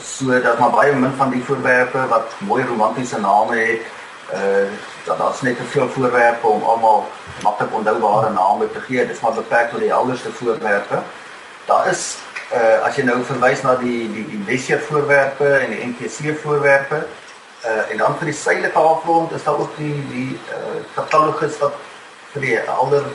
so 0.00 0.40
dat 0.40 0.58
maar 0.58 0.70
baie 0.70 0.92
min 0.94 1.12
van 1.18 1.30
die 1.30 1.44
voorwerpe 1.44 2.06
wat 2.08 2.34
mooi 2.38 2.64
romantiese 2.64 3.20
name 3.20 3.56
het, 3.56 3.86
uh 4.34 4.68
dat 5.04 5.18
daar's 5.18 5.40
net 5.40 5.56
te 5.56 5.64
veel 5.64 5.88
voorwerpe 5.88 6.46
om 6.46 6.62
almal 6.62 7.08
maklik 7.42 7.74
onthoubare 7.74 8.30
name 8.32 8.72
te 8.72 8.80
gee. 8.80 9.06
Dit 9.06 9.16
is 9.16 9.20
maar 9.20 9.32
beperk 9.32 9.70
tot 9.70 9.80
die 9.80 9.88
helderste 9.90 10.32
voorwerpe. 10.32 11.02
Daar 11.64 11.86
is 11.86 12.18
uh 12.52 12.86
as 12.86 12.96
jy 12.96 13.04
nou 13.06 13.20
verwys 13.22 13.62
na 13.62 13.76
die 13.78 14.08
die 14.10 14.24
die 14.26 14.42
Messier 14.46 14.80
voorwerpe 14.82 15.50
en 15.62 15.70
die 15.70 15.84
NTC 15.92 16.34
voorwerpe 16.42 17.04
uh 17.64 17.90
en 17.92 17.98
dan 18.02 18.16
vir 18.18 18.32
die 18.32 18.34
suidelike 18.34 18.78
halfrond 18.78 19.32
is 19.32 19.44
daar 19.44 19.60
ook 19.60 19.76
die 19.76 19.94
die 20.10 20.32
uh 20.56 20.80
katalogus 20.94 21.58
wat 21.62 21.76
vir 22.32 22.46
die 22.46 22.56
helder 22.56 23.06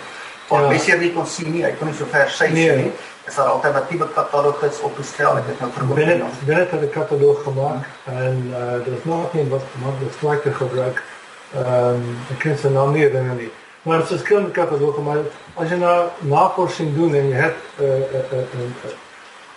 van 0.48 0.64
ja. 0.64 0.70
Messier 0.70 0.98
nie 1.02 1.12
kon 1.14 1.28
sien 1.28 1.52
nie. 1.52 1.64
Hy 1.66 1.74
kon 1.80 1.90
nie 1.90 1.98
so 1.98 2.08
ver 2.12 2.32
sy 2.32 2.48
nee. 2.54 2.76
nie. 2.80 2.92
Is 3.26 3.36
daar 3.36 3.52
alternatiewe 3.56 4.08
katalogus 4.14 4.80
opgestel? 4.86 5.40
Ek 5.42 5.48
het 5.50 5.64
nou 5.64 5.72
vermoed 5.74 6.00
binne 6.00 6.32
binne 6.46 6.64
het 6.64 6.74
'n 6.80 6.90
kataloog 6.96 7.44
gemaak 7.44 7.86
en 8.06 8.42
uh 8.54 8.80
daar 8.86 8.96
is 8.98 9.04
nog 9.04 9.34
een 9.34 9.50
wat 9.50 9.66
wat 9.84 10.00
die 10.00 10.12
striker 10.18 10.54
gebruik. 10.54 11.04
Ehm 11.56 11.96
um, 11.96 12.18
ek 12.32 12.40
ken 12.40 12.58
sy 12.58 12.70
naam 12.70 12.92
nie 12.92 13.04
herinner 13.04 13.36
nie. 13.36 13.52
Maar 13.82 13.98
dit 13.98 14.12
is 14.12 14.20
skielik 14.20 14.54
kataloog 14.54 14.98
maar 15.04 15.26
as 15.56 15.70
jy 15.70 15.78
nou 15.78 16.10
navorsing 16.20 16.96
doen 16.96 17.16
en 17.16 17.30
jy 17.30 17.36
het 17.36 17.60
'n 17.80 17.84
uh, 17.84 17.90
'n 17.90 18.16
uh, 18.16 18.40
uh, 18.40 18.70
uh, 18.86 19.04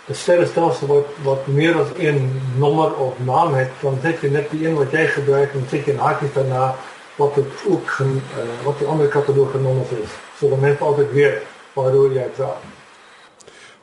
'n 0.09 0.15
sterrestelsel 0.15 0.87
wat 0.87 1.05
wat 1.23 1.47
meer 1.47 1.75
as 1.77 1.87
een 1.97 2.41
nommer 2.57 2.95
of 2.95 3.13
naam 3.19 3.53
het, 3.53 3.69
dan 3.81 3.97
sit 4.01 4.21
jy 4.21 4.29
net 4.29 4.49
die 4.51 4.67
een 4.67 4.75
wat 4.75 4.91
jy 4.91 5.05
gebruik 5.07 5.53
en 5.53 5.65
sit 5.69 5.85
jy 5.85 5.93
'n 5.93 5.97
hakie 5.97 6.29
daarna 6.33 6.75
wat 7.15 7.35
dit 7.35 7.45
ook 7.67 7.87
gen, 7.87 8.21
uh, 8.37 8.65
wat 8.65 8.79
die 8.79 8.87
ander 8.87 9.07
kataloog 9.07 9.51
genoem 9.51 9.81
is. 10.03 10.11
So 10.39 10.49
dan 10.49 10.59
mense 10.59 10.83
altyd 10.83 11.11
weet 11.11 11.41
waaroor 11.73 12.13
jy 12.13 12.27
praat. 12.35 12.63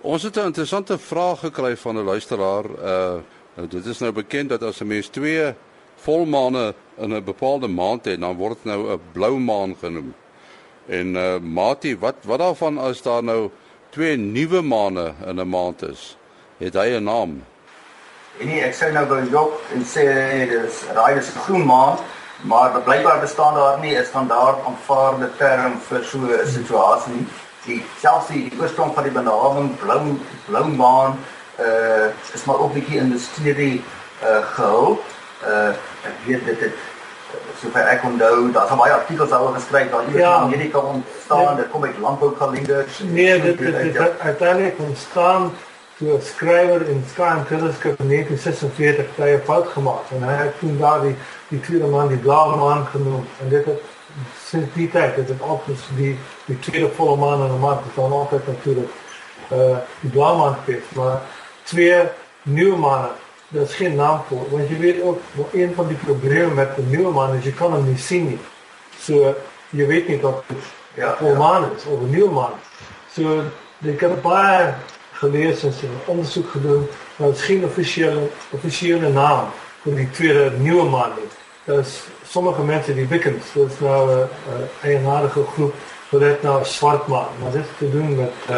Ons 0.01 0.23
het 0.23 0.37
'n 0.37 0.51
interessante 0.51 0.99
vraag 0.99 1.41
gekry 1.41 1.77
van 1.77 1.97
'n 1.97 2.05
luisteraar. 2.05 2.65
Uh 2.65 3.15
nou 3.55 3.69
dit 3.69 3.87
is 3.87 3.99
nou 3.99 4.13
bekend 4.13 4.49
dat 4.49 4.63
as 4.63 4.81
'n 4.81 4.87
mens 4.87 5.09
twee 5.09 5.55
volmaane 5.97 6.75
in 6.97 7.15
'n 7.15 7.25
bepaalde 7.25 7.69
maand 7.69 8.05
het, 8.05 8.21
dan 8.21 8.37
word 8.37 8.57
dit 8.63 8.65
nou 8.65 8.93
'n 8.93 9.01
blou 9.13 9.39
maan 9.39 9.77
genoem. 9.81 10.15
En 10.87 11.15
uh 11.15 11.39
Mati, 11.39 11.99
wat 11.99 12.15
wat 12.23 12.39
daarvan 12.39 12.79
as 12.79 13.03
daar 13.03 13.25
nou 13.25 13.51
twee 13.97 14.17
nuwe 14.17 14.61
maane 14.63 15.13
in 15.27 15.41
'n 15.41 15.49
maand 15.49 15.83
is? 15.83 16.17
Het 16.59 16.75
hy 16.75 16.89
'n 16.97 17.05
naam? 17.05 17.31
Nee, 18.39 18.61
ek 18.61 18.75
sê 18.75 18.93
nou 18.93 19.07
gou 19.09 19.23
jok 19.31 19.53
en 19.75 19.85
sê 19.95 20.05
dis 20.51 20.77
raai 20.97 21.17
is 21.17 21.31
'n 21.33 21.41
groen 21.45 21.65
maan, 21.65 21.97
maar 22.41 22.81
blykbaar 22.89 23.21
bestaan 23.21 23.55
daar 23.55 23.79
nie 23.81 23.97
'n 23.97 24.05
standaard 24.05 24.59
aanvaarde 24.67 25.31
term 25.37 25.81
vir 25.89 26.05
so 26.05 26.19
'n 26.19 26.47
situasie 26.47 27.13
nie. 27.13 27.27
Die 27.65 27.85
selfs 28.01 28.29
die 28.29 28.53
oorsprong 28.61 28.95
van 28.95 29.03
die 29.03 29.13
benaming 29.13 29.79
blou 29.81 30.19
blou 30.47 30.67
maan 30.67 31.19
uh 31.59 32.07
is 32.35 32.45
maar 32.45 32.59
ook 32.59 32.71
'n 32.71 32.79
bietjie 32.79 32.99
in 32.99 33.11
die 33.11 33.19
studie 33.19 33.85
uh 34.23 34.45
gehou. 34.55 34.99
Uh 35.43 35.69
ek 36.09 36.17
weet 36.27 36.45
dit 36.45 36.61
het 36.61 36.73
sover 37.61 37.87
ek 37.87 38.05
onthou, 38.05 38.51
daar's 38.53 38.75
baie 38.77 38.93
artikels 38.93 39.31
daaroor 39.31 39.55
geskryf 39.55 39.91
dat 39.91 40.11
hier 40.11 40.19
ja. 40.19 40.37
in 40.37 40.43
Amerika 40.43 40.79
ontstaan, 40.79 41.45
nee. 41.45 41.63
dit 41.63 41.71
kom 41.71 41.85
uit 41.85 41.99
landboukalenders. 41.99 42.99
Nee, 42.99 43.41
dit 43.41 43.59
dit 43.59 43.83
dit 43.83 43.99
het 43.99 44.21
uiteindelik 44.21 44.79
ontstaan 44.79 45.53
toe 45.99 46.13
'n 46.13 46.23
skrywer 46.23 46.89
in 46.89 47.05
Sky 47.13 47.37
Telescope 47.49 48.03
in 48.03 48.09
1946 48.09 49.07
baie 49.17 49.41
fout 49.45 49.69
gemaak 49.69 50.11
en 50.11 50.23
hy 50.23 50.35
het 50.45 50.59
toen 50.59 50.79
daar 50.79 51.01
die 51.01 51.17
die 51.49 51.61
tweede 51.61 51.87
man 51.87 52.09
die 52.09 52.19
blauwe 52.19 52.57
maan 52.57 52.87
genoem 52.87 53.27
en 53.43 53.49
dit 53.49 53.65
het 53.65 53.81
sinds 54.45 54.75
die 54.75 54.91
tijd 54.91 55.17
het 55.17 55.29
het 55.29 55.43
altijd 55.43 55.79
die 55.97 56.19
die 56.45 56.59
tweede 56.59 56.91
volle 56.95 57.17
maan 57.17 57.41
in 57.47 57.53
de 57.53 57.59
maand 57.59 57.81
is 57.87 57.95
dan 57.95 58.13
altijd 58.13 58.47
natuurlijk 58.47 58.91
uh, 59.53 59.77
die 60.01 60.11
blauwe 60.11 60.39
maan 60.39 60.57
geweest. 60.65 60.95
Maar 60.95 61.21
twee 61.63 62.03
nieuwe 62.43 62.77
maanden 62.77 63.11
dat 63.57 63.69
is 63.69 63.75
geen 63.75 63.95
naam 63.95 64.23
voor. 64.29 64.47
Want 64.51 64.69
je 64.69 64.77
weet 64.77 65.03
ook, 65.03 65.21
een 65.53 65.73
van 65.75 65.87
die 65.87 65.97
problemen 65.97 66.55
met 66.55 66.77
de 66.77 66.83
nieuwe 66.83 67.13
maan 67.13 67.35
is, 67.35 67.45
je 67.45 67.53
kan 67.53 67.73
hem 67.73 67.89
niet 67.89 68.01
zien. 68.01 68.41
So, 69.01 69.35
je 69.71 69.87
weet 69.87 70.09
niet 70.09 70.23
dat 70.23 70.43
het 70.47 70.59
ja, 70.95 71.17
vol 71.17 71.35
maan 71.35 71.65
is, 71.77 71.85
of 71.85 72.01
een 72.01 72.11
nieuwe 72.11 72.31
maan. 72.31 72.53
So, 73.13 73.43
ik 73.83 74.01
heb 74.01 74.11
een 74.11 74.21
paar 74.21 74.79
gelezen 75.13 75.69
en 75.69 75.89
onderzoek 76.05 76.51
gedaan, 76.51 76.87
maar 77.17 77.29
het 77.29 77.37
is 77.37 77.43
geen 77.43 77.65
officiële, 77.65 78.29
officiële 78.51 79.09
naam 79.09 79.49
voor 79.83 79.95
die 79.95 80.11
tweede 80.11 80.51
nieuwe 80.59 80.89
maan. 80.89 81.11
Dat 81.65 81.79
is 81.79 82.03
sommige 82.27 82.63
mensen 82.63 82.95
die 82.95 83.07
wikken, 83.07 83.43
dat 83.55 83.71
is 83.71 83.79
nou 83.81 84.11
een 84.11 84.19
uh, 84.19 84.55
eigenaardige 84.83 85.45
groep, 85.53 85.75
dat 86.09 86.21
heet 86.21 86.43
nou 86.43 86.65
zwart 86.65 87.07
maan. 87.07 87.29
Maar 87.43 87.51
dit 87.51 87.61
is 87.61 87.77
te 87.79 87.91
doen 87.91 88.15
met, 88.15 88.33
uh, 88.51 88.57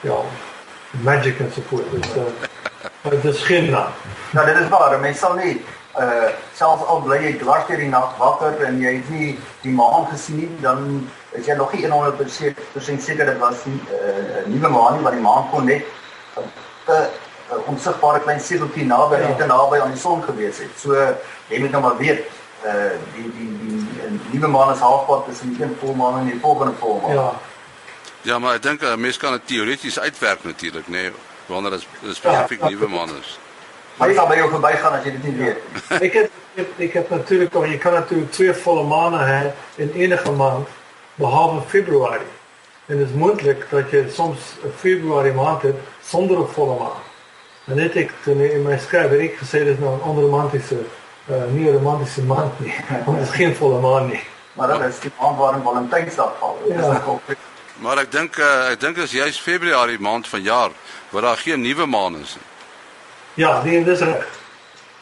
ja, 0.00 0.16
magic 0.90 1.38
enzovoort. 1.38 1.90
Dus, 1.90 2.16
uh, 2.16 2.22
Dit 3.02 3.24
is 3.24 3.42
geen 3.42 3.70
naam. 3.70 3.92
Nou, 4.30 4.46
dit 4.46 4.56
is 4.56 4.68
waar. 4.68 5.00
Mense 5.00 5.18
sal 5.18 5.34
nie 5.34 5.60
uh 5.98 6.28
selfs 6.54 6.84
al 6.86 7.00
bly 7.02 7.16
jy 7.18 7.30
dwars 7.40 7.64
deur 7.66 7.80
die 7.82 7.88
nag 7.90 8.12
wakker 8.18 8.60
en 8.66 8.76
jy 8.78 8.92
het 9.00 9.08
nie 9.10 9.30
die 9.64 9.72
maan 9.74 10.04
gesien 10.10 10.36
nie, 10.38 10.50
dan 10.62 11.08
is 11.34 11.48
jy 11.48 11.56
nog 11.58 11.72
nie 11.74 11.88
100% 11.88 13.02
seker 13.02 13.26
dit 13.26 13.38
was 13.38 13.64
'n 13.66 13.80
uh, 13.90 14.44
nuwe 14.46 14.68
maan 14.68 14.94
nie, 14.94 15.02
want 15.02 15.14
die 15.14 15.24
maan 15.24 15.48
kon 15.50 15.64
net 15.64 15.82
'n 16.36 16.46
uh, 16.88 16.94
uh, 17.50 17.58
onsigbare 17.66 18.20
klein 18.20 18.40
segeltjie 18.40 18.86
naby 18.86 19.18
ja. 19.18 19.34
te 19.34 19.46
naby 19.46 19.80
aan 19.80 19.96
die 19.96 20.00
son 20.00 20.22
gewees 20.22 20.58
het. 20.58 20.70
So 20.76 20.94
jy 21.48 21.58
moet 21.58 21.70
nou 21.70 21.82
maar 21.82 21.96
weet 21.96 22.22
uh 22.64 22.94
die 23.14 23.26
die 23.34 23.50
die, 23.62 23.82
die 24.30 24.38
nuwe 24.38 24.48
maan 24.48 24.74
is 24.74 24.84
halfpad 24.84 25.24
tussen 25.26 25.54
die 25.54 25.64
een 25.64 25.76
volmaan 25.80 26.20
en 26.20 26.30
die 26.30 26.40
volgende 26.40 26.74
volmaan. 26.78 27.14
Ja. 27.14 27.32
Ja, 28.22 28.38
maar 28.38 28.54
ek 28.54 28.62
dink 28.62 28.82
'n 28.82 29.00
mens 29.00 29.16
kan 29.16 29.32
dit 29.32 29.46
teoreties 29.46 29.98
uitwerk 29.98 30.44
natuurlik, 30.44 30.86
nê. 30.86 31.10
Nee 31.10 31.12
wanneer 31.50 31.70
dit 31.76 31.86
spesifiek 32.16 32.60
ja, 32.60 32.68
nuwe 32.68 32.88
maan 32.88 33.14
is. 33.20 33.38
Hy 34.00 34.14
sal 34.16 34.28
by 34.30 34.36
jou 34.38 34.48
verbygaan 34.50 34.96
as 34.96 35.04
jy 35.04 35.10
dit 35.16 35.24
nie 35.28 35.36
weet. 35.36 35.58
ek 36.06 36.14
het 36.16 36.30
ek, 36.60 36.70
ek 36.86 36.94
het 36.98 37.10
natuurlik 37.12 37.56
ook 37.56 37.66
jy 37.68 37.78
kan 37.82 37.96
natuurlik 37.98 38.30
twee 38.36 38.54
volle 38.64 38.84
maande 38.88 39.20
hê 39.28 39.40
in 39.84 39.92
enige 39.98 40.32
maand 40.32 40.68
behalwe 41.20 41.60
Februarie. 41.68 42.30
En 42.88 42.98
dit 42.98 43.06
is 43.06 43.14
moontlik 43.14 43.66
dat 43.70 43.92
jy 43.94 44.06
soms 44.08 44.56
'n 44.64 44.72
Februarie 44.76 45.34
maand 45.36 45.62
het 45.62 45.76
sonder 46.02 46.40
'n 46.40 46.48
volle 46.56 46.78
maan. 46.78 47.02
En 47.68 47.76
net 47.76 47.96
ek 47.96 48.14
toen 48.24 48.40
in 48.40 48.62
my 48.62 48.78
skryf 48.78 49.10
het 49.14 49.20
ek 49.20 49.38
gesê 49.42 49.64
dis 49.64 49.78
nou 49.78 49.94
'n 49.96 50.08
onromantiese 50.10 50.80
uh, 51.30 51.44
nie 51.52 51.68
'n 51.68 51.76
romantiese 51.76 52.22
maand 52.22 52.60
nie. 52.60 52.74
Want 53.04 53.18
dit 53.18 53.28
is 53.28 53.34
geen 53.34 53.54
volle 53.54 53.80
maan 53.80 54.06
nie. 54.06 54.22
Maar 54.52 54.68
dan 54.68 54.82
is 54.82 55.00
die 55.00 55.12
maand 55.20 55.38
waarin 55.38 55.62
Valentynsdag 55.62 56.32
val. 56.38 56.58
Ja. 56.68 57.04
Maar 57.80 58.02
ek 58.04 58.10
dink 58.12 58.36
uh, 58.36 58.70
ek 58.74 58.80
dink 58.80 58.98
as 59.00 59.12
jy's 59.16 59.38
Februarie 59.40 60.00
maand 60.00 60.28
van 60.28 60.42
jaar 60.44 60.74
waar 61.10 61.22
daar 61.22 61.40
geen 61.40 61.60
nuwe 61.64 61.86
maan 61.86 62.18
is 62.20 62.34
nie. 62.36 62.48
Ja, 63.40 63.62
nee, 63.64 63.84
dis 63.84 64.00
reg. 64.04 64.26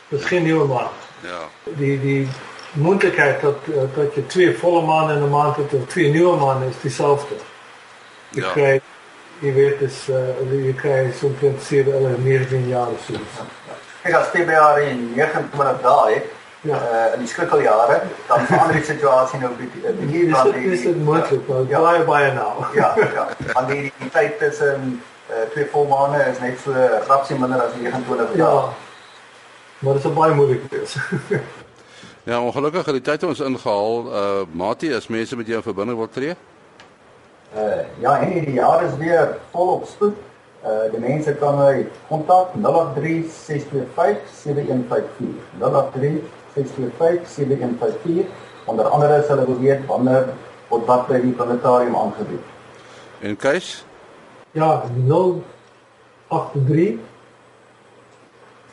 Dis 0.09 0.25
geen 0.25 0.47
nuwe 0.47 0.67
maan. 0.71 0.93
Ja. 1.27 1.41
Die 1.81 1.97
die 2.01 2.29
moontlikheid 2.79 3.43
dat 3.43 3.67
uh, 3.73 3.89
dat 3.97 4.15
jy 4.15 4.23
twee 4.31 4.55
volle 4.61 4.85
maande 4.87 5.19
in 5.19 5.27
'n 5.27 5.31
maand 5.31 5.57
het 5.57 5.75
of 5.75 5.89
twee 5.91 6.13
nuwe 6.15 6.37
maande 6.37 6.71
is 6.71 6.81
dieselfde. 6.83 7.35
Jy 8.31 8.43
ja. 8.43 8.53
kry 8.53 8.81
jy 9.43 9.53
weet 9.55 9.79
dis 9.79 9.99
uh, 10.09 10.31
jy 10.53 10.75
kry 10.79 11.11
so 11.19 11.27
'n 11.27 11.39
punt 11.43 11.61
sê 11.63 11.83
dat 11.83 11.99
hulle 11.99 12.15
meer 12.19 12.49
dan 12.51 12.69
jaar 12.69 12.95
so. 13.07 13.19
Ek 14.03 14.15
het 14.15 14.31
Februarie 14.31 14.91
in 14.91 15.15
29 15.15 15.83
dae 15.83 16.23
Ja. 16.61 16.75
Uh, 16.75 17.13
in 17.15 17.19
die 17.19 17.29
skrikkeljare 17.29 18.01
dan 18.27 18.41
verander 18.47 18.75
die 18.75 18.85
situasie 18.85 19.39
nou 19.39 19.53
bietjie 19.55 19.85
uh, 19.87 19.93
bietjie 19.95 20.31
want 20.33 20.57
dit 20.57 20.73
is 20.75 20.97
moontlik 21.07 21.47
uh, 21.47 21.61
ja. 21.71 21.79
baie 21.79 22.01
baie 22.05 22.33
nou. 22.35 22.65
ja, 22.81 22.89
ja. 22.99 23.27
Want 23.53 23.69
die, 23.71 23.93
die 24.01 24.11
tyd 24.11 24.39
tussen 24.41 24.89
uh, 25.31 25.45
twee 25.53 25.69
volmaane 25.71 26.25
is 26.33 26.41
net 26.43 26.59
so 26.59 26.75
grapsie 27.07 27.39
minder 27.39 27.63
as 27.63 27.77
29 27.79 28.19
dae. 28.19 28.41
Ja. 28.41 28.51
Maar 29.79 30.01
dit 30.01 30.05
is 30.05 30.17
baie 30.19 30.35
moeilik 30.35 30.67
wees. 30.73 30.97
ja, 32.31 32.41
ongelukkig 32.43 32.91
het 32.91 32.99
die 32.99 33.07
tyd 33.07 33.29
ons 33.29 33.41
ingehaal. 33.41 33.95
Uh 34.11 34.43
Mati, 34.51 34.91
as 34.95 35.07
mense 35.07 35.39
met 35.39 35.47
jou 35.47 35.61
in 35.63 35.67
verbinding 35.69 35.99
wil 35.99 36.11
tree? 36.11 36.35
Uh 37.55 37.87
ja, 38.03 38.19
en 38.19 38.35
die 38.35 38.59
jaar 38.59 38.83
is 38.83 38.99
weer 38.99 39.37
volop 39.55 39.87
spoed. 39.87 40.19
Uh 40.67 40.91
die 40.91 41.05
mense 41.07 41.39
kan 41.39 41.55
my 41.63 41.87
kontak 42.11 42.59
0836257154. 46.65 46.67
0836257154. 46.67 48.47
Onder 48.69 48.85
andere 48.85 49.25
sal 49.27 49.39
hulle 49.39 49.61
weet 49.61 49.87
wanneer 49.87 50.25
wat 50.69 50.85
wat 50.85 51.07
by 51.09 51.21
die 51.25 51.33
planetarium 51.33 51.97
aangebied. 51.97 52.45
En 53.21 53.37
Kees? 53.37 53.85
Ja, 54.53 54.83
083 56.29 56.99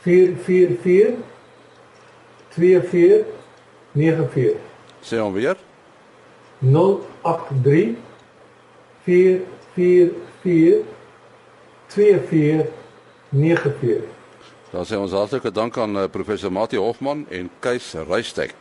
444 0.01 1.13
2494. 2.49 4.57
Sê 4.99 5.19
hom 5.19 5.33
weer. 5.33 5.55
083 6.59 7.95
444 9.05 10.83
2494. 11.87 14.01
Dan 14.75 14.83
sê 14.83 14.97
ons 14.99 15.13
hartlike 15.15 15.53
dank 15.55 15.77
aan 15.79 15.95
uh, 15.95 16.09
professor 16.11 16.51
Mati 16.51 16.75
Hofman 16.75 17.23
en 17.31 17.47
Kees 17.63 17.93
Reistek. 18.09 18.55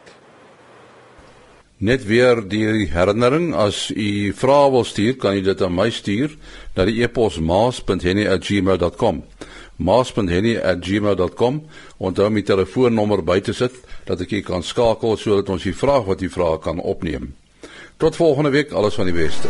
Net 1.82 2.04
weer 2.06 2.38
die 2.46 2.86
herinnering 2.92 3.50
as 3.58 3.88
u 3.90 4.30
vrae 4.38 4.70
wil 4.70 4.86
stuur, 4.86 5.16
kan 5.18 5.34
u 5.34 5.42
dit 5.42 5.62
aan 5.62 5.74
my 5.74 5.90
stuur 5.90 6.36
na 6.76 6.86
die 6.86 7.02
e-pos 7.02 7.40
maas.henny@gmail.com. 7.42 9.24
maas.henny@gmail.com 9.76 11.62
en 11.98 12.14
dan 12.14 12.32
my 12.32 12.42
telefoonnommer 12.42 13.24
by 13.24 13.40
te 13.40 13.52
sit 13.52 13.74
dat 14.06 14.20
ek 14.20 14.30
u 14.30 14.40
kan 14.40 14.62
skakel 14.62 15.16
sodat 15.16 15.48
ons 15.48 15.62
die 15.62 15.74
vraag 15.74 16.04
wat 16.06 16.22
u 16.22 16.30
vra 16.30 16.58
kan 16.62 16.78
opneem. 16.78 17.34
Tot 17.96 18.16
volgende 18.16 18.50
week, 18.50 18.72
alles 18.72 18.94
van 18.94 19.04
die 19.10 19.14
beste. 19.14 19.48